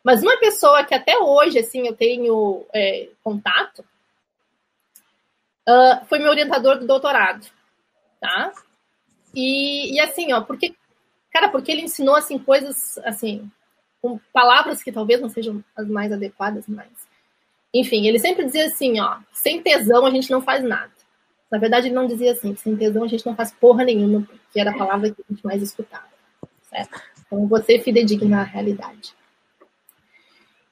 [0.02, 3.84] Mas uma pessoa que até hoje, assim, eu tenho é, contato,
[5.68, 7.46] uh, foi meu orientador do doutorado,
[8.18, 8.52] tá?
[9.34, 10.74] E, e, assim, ó, porque,
[11.30, 13.50] cara, porque ele ensinou, assim, coisas, assim,
[14.00, 17.09] com palavras que talvez não sejam as mais adequadas, mas...
[17.72, 20.90] Enfim, ele sempre dizia assim, ó, sem tesão a gente não faz nada.
[21.50, 24.60] Na verdade, ele não dizia assim, sem tesão a gente não faz porra nenhuma, que
[24.60, 26.06] era a palavra que a gente mais escutava,
[26.68, 27.00] certo?
[27.26, 29.14] Então, você fidedigna à realidade.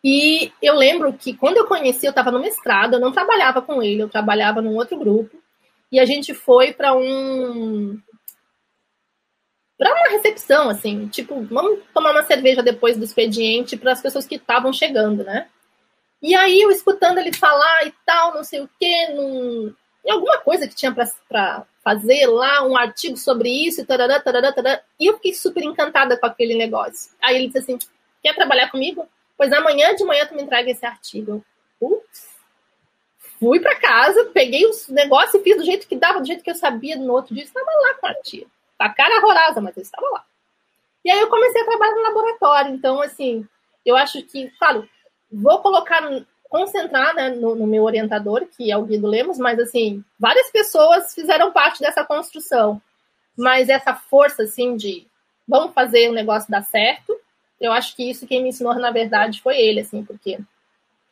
[0.03, 3.83] E eu lembro que quando eu conheci, eu estava no mestrado, eu não trabalhava com
[3.83, 5.37] ele, eu trabalhava num outro grupo.
[5.91, 7.99] E a gente foi para um.
[9.77, 14.27] para uma recepção, assim, tipo, vamos tomar uma cerveja depois do expediente para as pessoas
[14.27, 15.49] que estavam chegando, né?
[16.21, 19.73] E aí eu escutando ele falar e tal, não sei o quê, num,
[20.05, 24.83] em alguma coisa que tinha para fazer lá, um artigo sobre isso, tarará, tarará, tarará,
[24.99, 27.13] e eu fiquei super encantada com aquele negócio.
[27.23, 27.79] Aí ele disse assim:
[28.23, 29.09] quer trabalhar comigo?
[29.37, 31.45] Pois amanhã de manhã tu me entrega esse artigo.
[31.81, 32.29] Ups.
[33.39, 36.51] Fui para casa, peguei os negócios e fiz do jeito que dava, do jeito que
[36.51, 36.97] eu sabia.
[36.97, 38.47] No outro dia estava lá com a tia.
[38.79, 40.25] A cara horrorosa, mas eu estava lá.
[41.05, 42.75] E aí eu comecei a trabalhar no laboratório.
[42.75, 43.47] Então, assim,
[43.87, 44.89] eu acho que, claro,
[45.31, 46.03] vou colocar,
[46.49, 51.15] concentrar né, no, no, meu orientador, que é o Guido Lemos, mas, assim, várias pessoas
[51.15, 52.81] fizeram parte dessa construção.
[53.37, 55.07] Mas essa força, assim, de
[55.47, 57.17] vamos fazer o negócio dar certo,
[57.61, 60.39] eu acho que isso quem me ensinou, na verdade, foi ele, assim, porque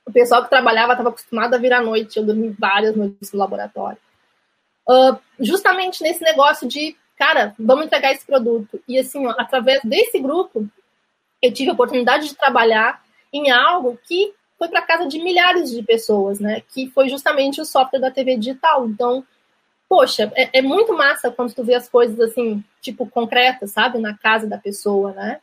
[0.05, 3.39] o pessoal que trabalhava estava acostumado a vir à noite, eu dormi várias noites no
[3.39, 3.99] laboratório.
[4.89, 8.81] Uh, justamente nesse negócio de, cara, vamos entregar esse produto.
[8.87, 10.69] E assim, ó, através desse grupo,
[11.43, 13.03] eu tive a oportunidade de trabalhar
[13.37, 16.63] em algo que foi para casa de milhares de pessoas, né?
[16.73, 18.89] Que foi justamente o software da TV digital.
[18.89, 19.25] Então,
[19.89, 23.99] poxa, é, é muito massa quando tu vê as coisas assim, tipo, concretas, sabe?
[23.99, 25.41] Na casa da pessoa, né?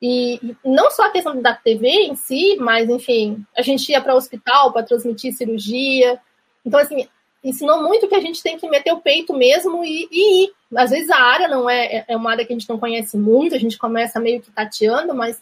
[0.00, 4.14] E não só a questão da TV em si, mas, enfim, a gente ia para
[4.14, 6.20] o hospital para transmitir cirurgia.
[6.64, 7.08] Então, assim,
[7.42, 10.52] ensinou muito que a gente tem que meter o peito mesmo e, e ir.
[10.74, 13.54] Às vezes a área não é, é uma área que a gente não conhece muito,
[13.54, 15.40] a gente começa meio que tateando, mas,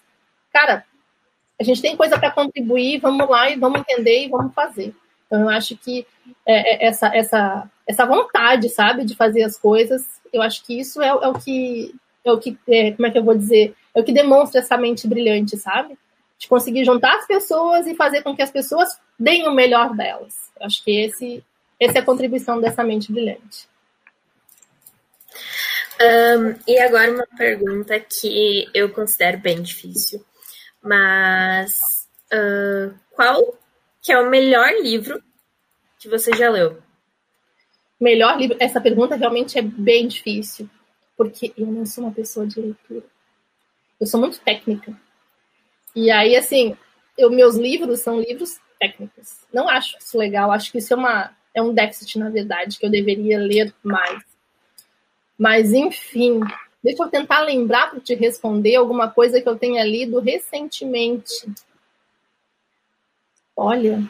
[0.52, 0.84] cara,
[1.60, 4.94] a gente tem coisa para contribuir, vamos lá e vamos entender e vamos fazer.
[5.26, 6.06] Então, eu acho que
[6.46, 11.00] é, é, essa, essa, essa vontade, sabe, de fazer as coisas, eu acho que isso
[11.00, 11.94] é, é o que,
[12.24, 14.76] é o que é, como é que eu vou dizer, é o que demonstra essa
[14.76, 15.96] mente brilhante, sabe?
[16.38, 18.88] De conseguir juntar as pessoas e fazer com que as pessoas
[19.18, 20.34] deem o melhor delas.
[20.58, 21.44] Eu acho que esse,
[21.80, 23.68] essa é a contribuição dessa mente brilhante.
[26.00, 30.24] Um, e agora uma pergunta que eu considero bem difícil,
[30.84, 33.58] mas uh, qual
[34.02, 35.22] que é o melhor livro
[35.98, 36.82] que você já leu?
[37.98, 38.56] Melhor livro?
[38.60, 40.68] Essa pergunta realmente é bem difícil,
[41.16, 43.04] porque eu não sou uma pessoa de leitura.
[43.98, 44.94] Eu sou muito técnica.
[45.96, 46.76] E aí, assim,
[47.16, 49.38] eu, meus livros são livros técnicos.
[49.52, 50.52] Não acho isso legal.
[50.52, 54.22] Acho que isso é, uma, é um déficit, na verdade, que eu deveria ler mais.
[55.38, 56.40] Mas, enfim,
[56.84, 61.32] Deixa eu tentar lembrar para te responder alguma coisa que eu tenha lido recentemente.
[63.56, 64.02] Olha,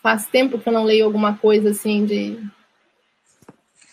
[0.00, 2.38] faz tempo que eu não leio alguma coisa assim de.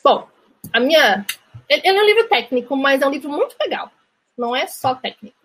[0.04, 0.28] Bom,
[0.72, 1.26] a minha.
[1.68, 3.92] Ele é um livro técnico, mas é um livro muito legal.
[4.38, 5.36] Não é só técnico.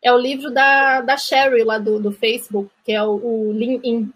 [0.00, 4.12] É o livro da, da Sherry, lá do, do Facebook, que é o, o LinkedIn.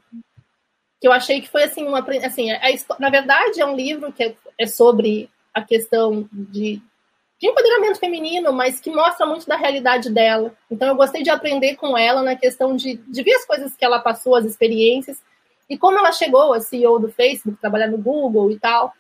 [1.00, 1.98] Que eu achei que foi assim, uma.
[2.24, 2.60] Assim, a,
[3.00, 6.80] na verdade, é um livro que é, é sobre a questão de
[7.40, 10.52] de empoderamento feminino, mas que mostra muito da realidade dela.
[10.70, 13.84] Então eu gostei de aprender com ela na questão de, de ver as coisas que
[13.84, 15.22] ela passou, as experiências,
[15.70, 18.92] e como ela chegou a CEO do Facebook, trabalhar no Google e tal.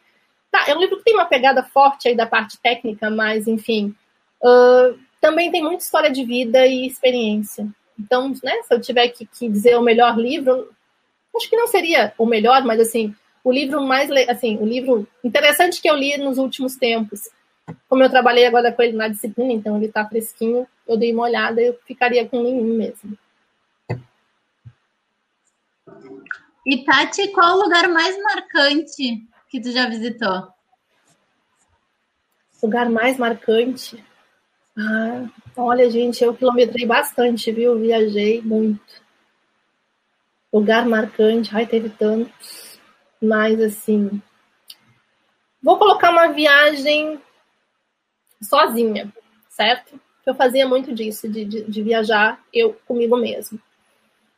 [0.50, 3.94] Tá, é um livro que tem uma pegada forte aí da parte técnica, mas enfim,
[4.42, 7.66] uh, também tem muita história de vida e experiência.
[7.98, 10.70] Então, né, se eu tiver que, que dizer o melhor livro,
[11.36, 15.82] acho que não seria o melhor, mas assim, o livro mais, assim, o livro interessante
[15.82, 17.28] que eu li nos últimos tempos
[17.88, 21.24] como eu trabalhei agora com ele na disciplina, então ele está fresquinho, eu dei uma
[21.24, 23.16] olhada e eu ficaria com nenhum mesmo.
[26.66, 30.48] E Tati, qual o lugar mais marcante que tu já visitou?
[32.62, 34.04] Lugar mais marcante?
[34.76, 37.78] Ah, olha, gente, eu quilometrei bastante, viu?
[37.78, 39.02] Viajei muito.
[40.52, 42.78] Lugar marcante, ai, teve tantos.
[43.20, 44.20] Mas, assim.
[45.62, 47.20] Vou colocar uma viagem
[48.42, 49.12] sozinha,
[49.48, 50.00] certo?
[50.24, 53.58] Eu fazia muito disso, de, de, de viajar eu comigo mesmo.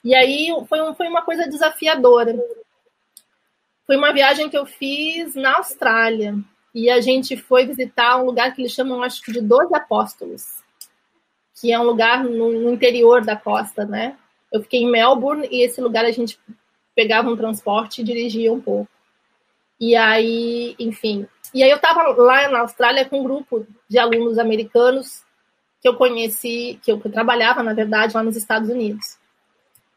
[0.04, 2.38] E aí foi, um, foi uma coisa desafiadora.
[3.86, 6.38] Foi uma viagem que eu fiz na Austrália.
[6.74, 10.62] E a gente foi visitar um lugar que eles chamam, acho que, de Doze Apóstolos,
[11.60, 14.16] que é um lugar no, no interior da costa, né?
[14.52, 16.38] Eu fiquei em Melbourne e esse lugar a gente
[16.94, 18.88] pegava um transporte e dirigia um pouco.
[19.80, 24.38] E aí, enfim, e aí eu estava lá na Austrália com um grupo de alunos
[24.38, 25.22] americanos
[25.80, 29.18] que eu conheci, que eu, que eu trabalhava, na verdade, lá nos Estados Unidos.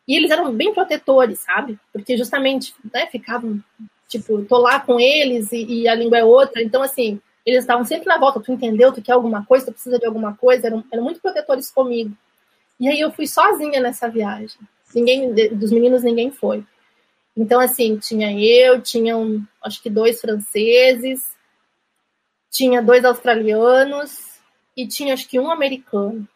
[0.07, 1.77] E eles eram bem protetores, sabe?
[1.91, 3.61] Porque justamente, né, ficavam,
[4.07, 6.63] tipo, tô lá com eles e, e a língua é outra.
[6.63, 8.39] Então, assim, eles estavam sempre na volta.
[8.39, 8.91] Tu entendeu?
[8.91, 9.65] Tu quer alguma coisa?
[9.65, 10.67] Tu precisa de alguma coisa?
[10.67, 12.15] Eram, eram muito protetores comigo.
[12.79, 14.59] E aí eu fui sozinha nessa viagem.
[14.95, 16.65] Ninguém, dos meninos, ninguém foi.
[17.35, 21.31] Então, assim, tinha eu, tinham, acho que dois franceses,
[22.51, 24.39] tinha dois australianos
[24.77, 26.27] e tinha acho que um americano.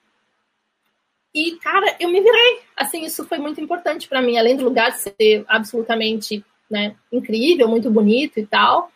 [1.34, 2.62] E, cara, eu me virei.
[2.76, 7.92] Assim, isso foi muito importante para mim, além do lugar ser absolutamente né, incrível, muito
[7.92, 8.92] bonito e tal.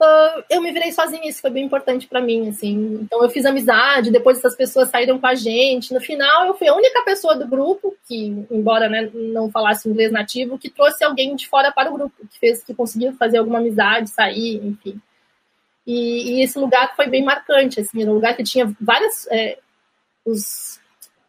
[0.00, 3.00] Uh, eu me virei sozinha, isso foi bem importante para mim, assim.
[3.02, 5.92] Então eu fiz amizade, depois essas pessoas saíram com a gente.
[5.92, 10.10] No final, eu fui a única pessoa do grupo que, embora né, não falasse inglês
[10.10, 13.58] nativo, que trouxe alguém de fora para o grupo, que fez, que conseguiu fazer alguma
[13.58, 14.98] amizade, sair, enfim.
[15.86, 19.26] E, e, esse lugar foi bem marcante, assim, era um lugar que tinha várias.
[19.30, 19.58] É,
[20.24, 20.79] os,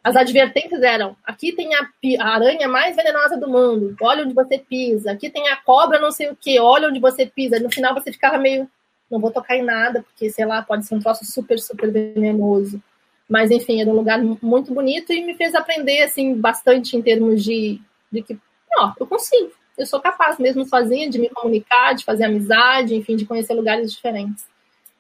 [0.04, 1.88] as advertências eram: aqui tem a,
[2.20, 6.12] a, aranha mais venenosa do mundo, olha onde você pisa, aqui tem a cobra não
[6.12, 7.60] sei o que, olha onde você pisa.
[7.60, 8.68] No final você ficava meio,
[9.10, 12.82] não vou tocar em nada, porque sei lá, pode ser um troço super, super venenoso.
[13.30, 17.44] Mas enfim, era um lugar muito bonito e me fez aprender assim bastante em termos
[17.44, 17.80] de,
[18.12, 18.38] de que,
[18.78, 23.16] ó, eu consigo, eu sou capaz mesmo sozinha de me comunicar, de fazer amizade, enfim,
[23.16, 24.51] de conhecer lugares diferentes.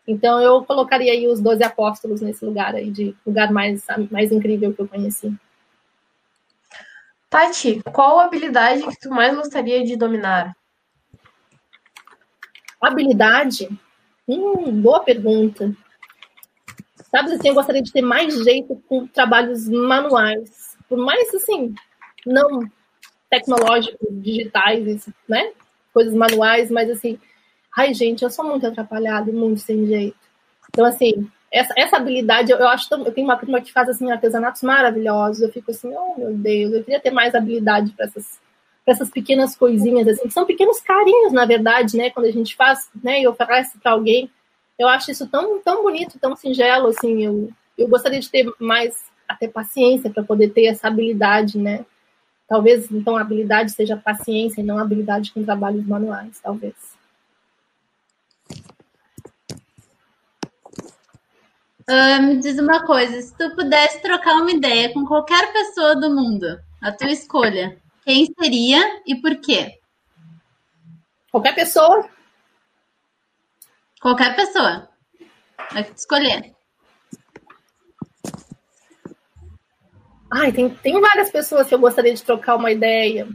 [0.07, 4.73] Então eu colocaria aí os doze apóstolos nesse lugar aí, de lugar mais, mais incrível
[4.73, 5.33] que eu conheci.
[7.29, 10.55] Tati, qual habilidade que tu mais gostaria de dominar?
[12.81, 13.69] Habilidade?
[14.27, 15.73] Hum, boa pergunta.
[17.09, 20.77] Sabe assim, eu gostaria de ter mais jeito com trabalhos manuais.
[20.89, 21.73] Por mais assim,
[22.25, 22.69] não
[23.29, 25.53] tecnológicos, digitais, né?
[25.93, 27.17] Coisas manuais, mas assim,
[27.77, 30.17] ai, gente, eu sou muito atrapalhada e muito sem jeito.
[30.69, 33.89] Então, assim, essa, essa habilidade, eu, eu acho tão, eu tenho uma prima que faz
[33.89, 35.41] assim artesanatos maravilhosos.
[35.41, 38.39] Eu fico assim, oh meu Deus, eu queria ter mais habilidade para essas,
[38.85, 42.09] essas pequenas coisinhas, assim, que são pequenos carinhos, na verdade, né?
[42.09, 44.29] Quando a gente faz, né, e oferece para alguém.
[44.79, 47.23] Eu acho isso tão, tão bonito, tão singelo, assim.
[47.23, 48.95] Eu, eu gostaria de ter mais,
[49.27, 51.85] até paciência para poder ter essa habilidade, né?
[52.47, 56.75] Talvez, então, a habilidade seja paciência e não habilidade com trabalhos manuais, talvez.
[61.91, 66.09] Uh, me diz uma coisa, se tu pudesse trocar uma ideia com qualquer pessoa do
[66.09, 69.77] mundo, a tua escolha, quem seria e por quê?
[71.29, 72.09] Qualquer pessoa.
[73.99, 74.87] Qualquer pessoa.
[75.73, 76.55] Vai escolher.
[80.31, 83.27] Ai, tem, tem várias pessoas que eu gostaria de trocar uma ideia.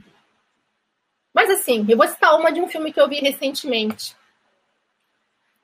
[1.35, 4.17] Mas assim, eu vou citar uma de um filme que eu vi recentemente.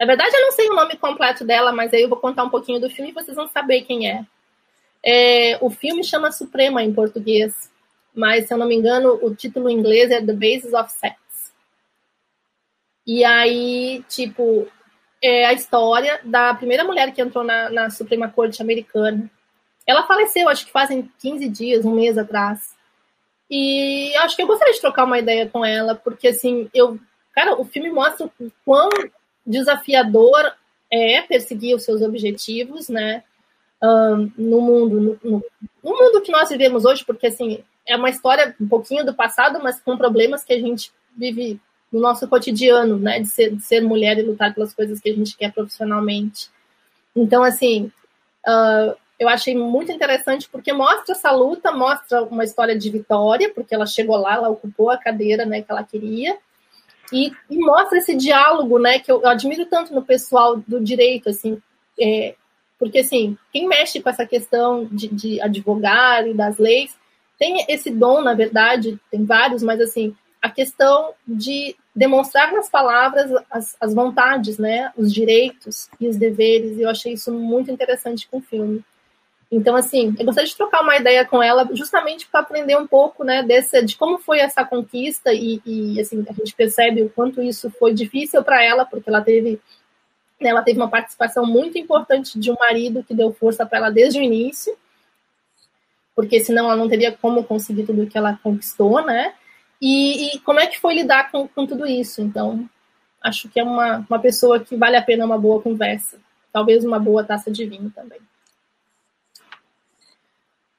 [0.03, 2.51] Na verdade, eu não sei o nome completo dela, mas aí eu vou contar um
[2.51, 4.27] pouquinho do filme e vocês vão saber quem é.
[5.01, 7.71] é o filme chama Suprema em português,
[8.13, 11.15] mas se eu não me engano, o título em inglês é The Basis of Sex.
[13.07, 14.67] E aí, tipo,
[15.23, 19.31] é a história da primeira mulher que entrou na, na Suprema Corte americana.
[19.87, 22.75] Ela faleceu, acho que fazem 15 dias, um mês atrás.
[23.49, 26.99] E acho que eu gostaria de trocar uma ideia com ela, porque assim, eu.
[27.33, 28.91] Cara, o filme mostra o quão
[29.47, 30.53] desafiador
[30.91, 33.23] é perseguir os seus objetivos, né?
[33.83, 35.45] Um, no mundo, no, no,
[35.83, 39.61] no, mundo que nós vivemos hoje, porque assim é uma história um pouquinho do passado,
[39.61, 43.21] mas com problemas que a gente vive no nosso cotidiano, né?
[43.21, 46.49] De ser, de ser mulher e lutar pelas coisas que a gente quer profissionalmente.
[47.15, 47.91] Então, assim,
[48.47, 53.75] uh, eu achei muito interessante porque mostra essa luta, mostra uma história de vitória, porque
[53.75, 56.37] ela chegou lá, ela ocupou a cadeira, né, que ela queria,
[57.13, 61.29] e, e, mostra esse diálogo, né, que eu, eu, admiro tanto no pessoal do direito,
[61.29, 61.61] assim,
[61.99, 62.35] é,
[62.79, 66.97] porque, assim, quem mexe com essa questão de, de advogar e das leis,
[67.39, 73.31] tem esse dom, na verdade, tem vários, mas, assim, a questão de demonstrar nas palavras
[73.51, 78.29] as, as vontades, né, os direitos e os deveres, e eu achei isso muito interessante
[78.29, 78.85] com o filme.
[79.53, 83.23] Então, assim, eu gostaria de trocar uma ideia com ela, justamente para aprender um pouco,
[83.23, 87.43] né, desse, de como foi essa conquista e, e, assim, a gente percebe o quanto
[87.43, 89.61] isso foi difícil para ela, porque ela teve,
[90.41, 93.91] né, ela teve uma participação muito importante de um marido que deu força para ela
[93.91, 94.75] desde o início,
[96.17, 99.35] porque senão ela não teria como conseguir tudo o que ela conquistou, né?
[99.81, 102.23] E, e como é que foi lidar com, com tudo isso?
[102.23, 102.67] Então,
[103.21, 106.19] acho que é uma, uma pessoa que vale a pena uma boa conversa,
[106.51, 108.21] talvez uma boa taça de vinho também.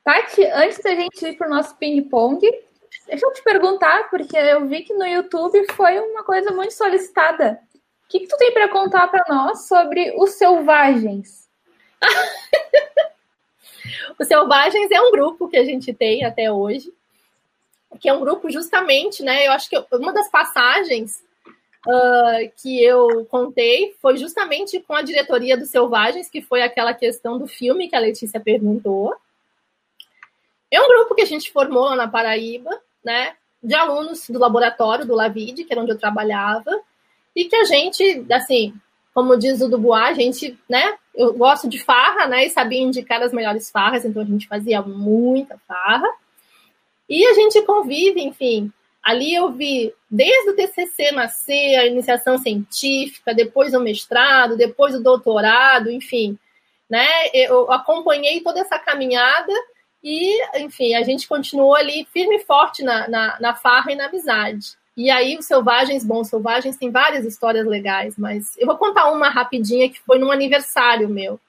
[0.03, 2.41] Tati, antes da gente ir para o nosso ping-pong,
[3.07, 7.59] deixa eu te perguntar, porque eu vi que no YouTube foi uma coisa muito solicitada.
[8.05, 11.49] O que, que tu tem para contar para nós sobre os Selvagens?
[14.19, 16.93] os Selvagens é um grupo que a gente tem até hoje,
[17.99, 19.47] que é um grupo justamente, né?
[19.47, 21.23] Eu acho que uma das passagens
[21.87, 27.39] uh, que eu contei foi justamente com a diretoria dos Selvagens, que foi aquela questão
[27.39, 29.15] do filme que a Letícia perguntou.
[30.73, 33.33] É um grupo que a gente formou lá na Paraíba, né?
[33.61, 36.71] De alunos do laboratório do Lavide, que era onde eu trabalhava,
[37.35, 38.73] e que a gente, assim,
[39.13, 40.95] como diz o Dubois, a gente, né?
[41.13, 42.47] Eu gosto de farra, né?
[42.47, 46.09] E sabia indicar as melhores farras, então a gente fazia muita farra.
[47.07, 48.71] E a gente convive, enfim.
[49.03, 55.03] Ali eu vi desde o TCC nascer, a iniciação científica, depois o mestrado, depois o
[55.03, 56.35] doutorado, enfim,
[56.89, 57.07] né?
[57.31, 59.53] Eu acompanhei toda essa caminhada
[60.03, 64.07] e, enfim, a gente continuou ali firme e forte na, na, na farra e na
[64.07, 64.75] amizade.
[64.97, 69.29] E aí, os Selvagens, bom, Selvagens tem várias histórias legais, mas eu vou contar uma
[69.29, 71.39] rapidinha que foi num aniversário meu.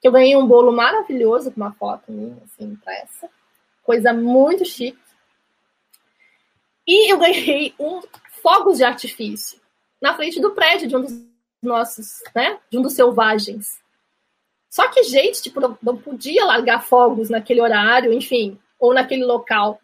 [0.00, 3.28] Que eu ganhei um bolo maravilhoso com uma foto minha, assim, impressa.
[3.82, 4.98] Coisa muito chique.
[6.86, 8.00] E eu ganhei um
[8.42, 9.58] fogos de artifício
[10.00, 11.12] na frente do prédio de um dos
[11.62, 12.58] nossos, né?
[12.70, 13.78] De um dos selvagens.
[14.74, 19.78] Só que, gente, tipo, não, não podia largar fogos naquele horário, enfim, ou naquele local.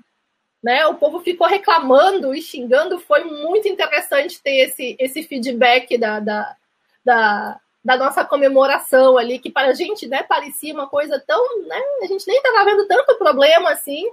[0.60, 0.84] Né?
[0.86, 2.98] O povo ficou reclamando e xingando.
[2.98, 6.56] Foi muito interessante ter esse, esse feedback da, da,
[7.04, 11.62] da, da nossa comemoração ali, que para a gente né, parecia uma coisa tão.
[11.68, 14.10] Né, a gente nem estava vendo tanto problema assim,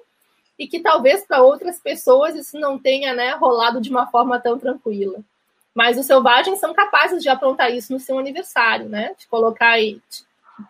[0.60, 4.60] e que talvez para outras pessoas isso não tenha né, rolado de uma forma tão
[4.60, 5.18] tranquila.
[5.74, 9.16] Mas os selvagens são capazes de aprontar isso no seu aniversário, né?
[9.18, 10.00] De colocar aí,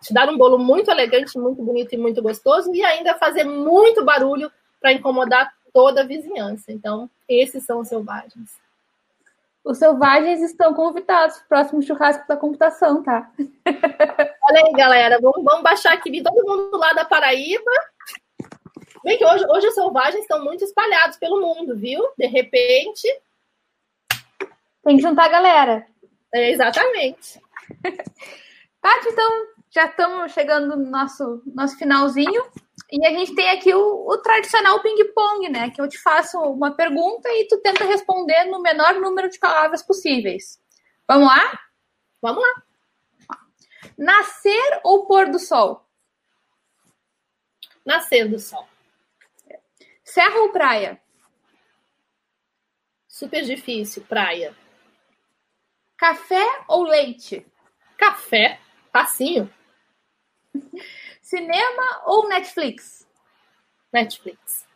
[0.02, 4.04] te dar um bolo muito elegante, muito bonito e muito gostoso e ainda fazer muito
[4.04, 6.72] barulho para incomodar toda a vizinhança.
[6.72, 8.58] Então, esses são os selvagens.
[9.64, 13.30] Os selvagens estão convidados para o próximo churrasco da computação, tá?
[13.38, 15.18] Olha aí, galera.
[15.20, 17.70] Vamos, vamos baixar aqui todo mundo lá da Paraíba.
[19.04, 22.02] Bem que hoje, hoje os selvagens estão muito espalhados pelo mundo, viu?
[22.16, 23.06] De repente.
[24.82, 25.86] Tem que juntar a galera.
[26.32, 27.40] É, exatamente.
[28.80, 32.42] Tati, então, já estamos chegando no nosso, nosso finalzinho.
[32.90, 35.70] E a gente tem aqui o, o tradicional ping-pong, né?
[35.70, 39.82] Que eu te faço uma pergunta e tu tenta responder no menor número de palavras
[39.82, 40.60] possíveis.
[41.06, 41.58] Vamos lá?
[42.22, 42.62] Vamos lá.
[43.96, 45.86] Nascer ou pôr do sol?
[47.84, 48.66] Nascer do sol.
[50.02, 51.00] Serra ou praia?
[53.06, 54.56] Super difícil, praia.
[55.96, 57.44] Café ou leite?
[57.98, 58.60] Café,
[58.92, 59.52] facinho.
[61.20, 63.06] Cinema ou Netflix?
[63.92, 64.66] Netflix.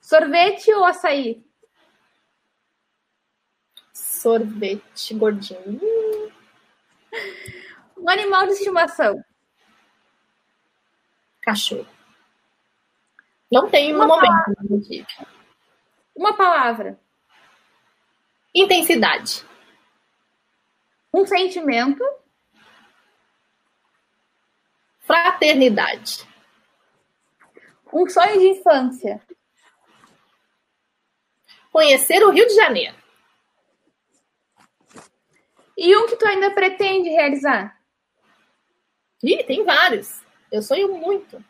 [0.00, 1.44] Sorvete ou açaí?
[3.92, 5.80] Sorvete gordinho.
[7.96, 9.22] Um animal de estimação.
[11.42, 11.86] Cachorro.
[13.50, 15.26] Não tem um momento.
[16.14, 16.98] Uma palavra.
[18.54, 19.44] Intensidade.
[21.12, 22.02] Um sentimento.
[25.06, 26.26] Fraternidade.
[27.92, 29.22] Um sonho de infância.
[31.70, 32.96] Conhecer o Rio de Janeiro.
[35.76, 37.78] E um que tu ainda pretende realizar?
[39.22, 40.22] Ih, tem vários.
[40.50, 41.42] Eu sonho muito.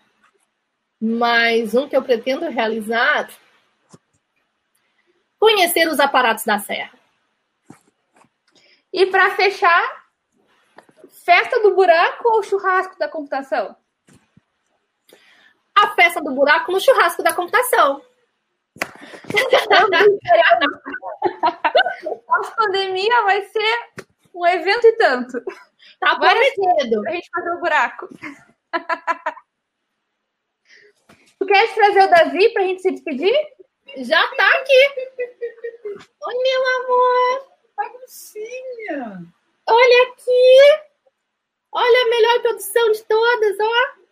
[1.01, 3.29] Mas um que eu pretendo realizar
[5.39, 6.99] conhecer os aparatos da Serra.
[8.91, 10.04] E para fechar,
[11.25, 13.75] festa do buraco ou churrasco da computação?
[15.75, 18.03] A festa do buraco no churrasco da computação.
[22.27, 23.91] Pós-pandemia vai ser
[24.35, 25.43] um evento e tanto.
[25.99, 27.09] Tá Vai prometido.
[27.09, 28.09] A gente fazer o buraco.
[31.39, 33.35] Tu queres trazer o Davi pra gente se despedir?
[33.99, 34.89] Já tá aqui.
[36.27, 37.49] Oi, meu amor.
[37.77, 39.25] Baguncinha.
[39.67, 40.94] Olha aqui.
[41.75, 44.05] Olha a melhor produção de todas, ó.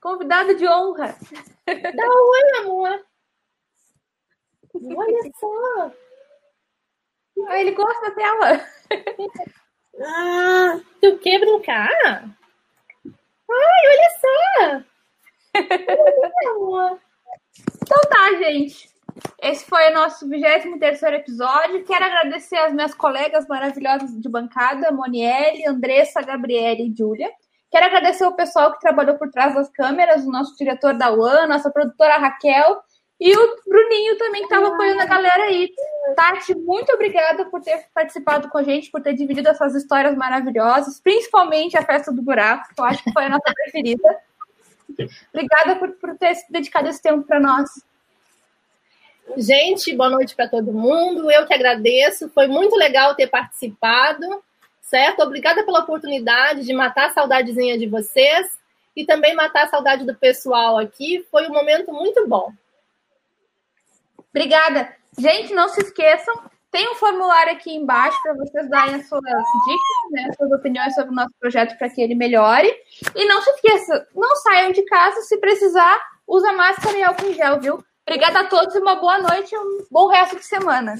[0.00, 1.16] Convidado de honra.
[1.66, 3.04] Dá um oi, amor.
[4.96, 5.92] Olha só.
[7.48, 8.64] Ah, ele gosta dela.
[10.00, 11.90] Ah, tu quer brincar?
[13.50, 14.84] Ai, olha só.
[17.84, 18.88] Então tá, gente.
[19.40, 21.84] Esse foi o nosso 23 episódio.
[21.84, 27.30] Quero agradecer às minhas colegas maravilhosas de bancada, Monielle, Andressa, Gabriele e Júlia.
[27.70, 31.46] Quero agradecer o pessoal que trabalhou por trás das câmeras, o nosso diretor da UAN,
[31.46, 32.82] nossa produtora Raquel
[33.18, 35.70] e o Bruninho também que estava apoiando a galera aí.
[36.16, 41.00] Tati, muito obrigada por ter participado com a gente, por ter dividido essas histórias maravilhosas,
[41.00, 44.18] principalmente a festa do buraco, que eu acho que foi a nossa preferida.
[45.32, 47.70] Obrigada por, por ter dedicado esse tempo para nós.
[49.36, 51.30] Gente, boa noite para todo mundo.
[51.30, 52.28] Eu que agradeço.
[52.30, 54.42] Foi muito legal ter participado,
[54.80, 55.22] certo?
[55.22, 58.46] Obrigada pela oportunidade de matar a saudadezinha de vocês
[58.94, 61.26] e também matar a saudade do pessoal aqui.
[61.30, 62.52] Foi um momento muito bom.
[64.30, 64.94] Obrigada.
[65.18, 66.34] Gente, não se esqueçam,
[66.70, 71.12] tem um formulário aqui embaixo para vocês darem as suas dicas, né, suas opiniões sobre
[71.12, 72.74] o nosso projeto para que ele melhore.
[73.14, 77.34] E não se esqueçam, não saiam de casa, se precisar, usa máscara e álcool em
[77.34, 77.84] gel, viu?
[78.06, 80.96] Obrigada a todos e uma boa noite e um bom resto de semana.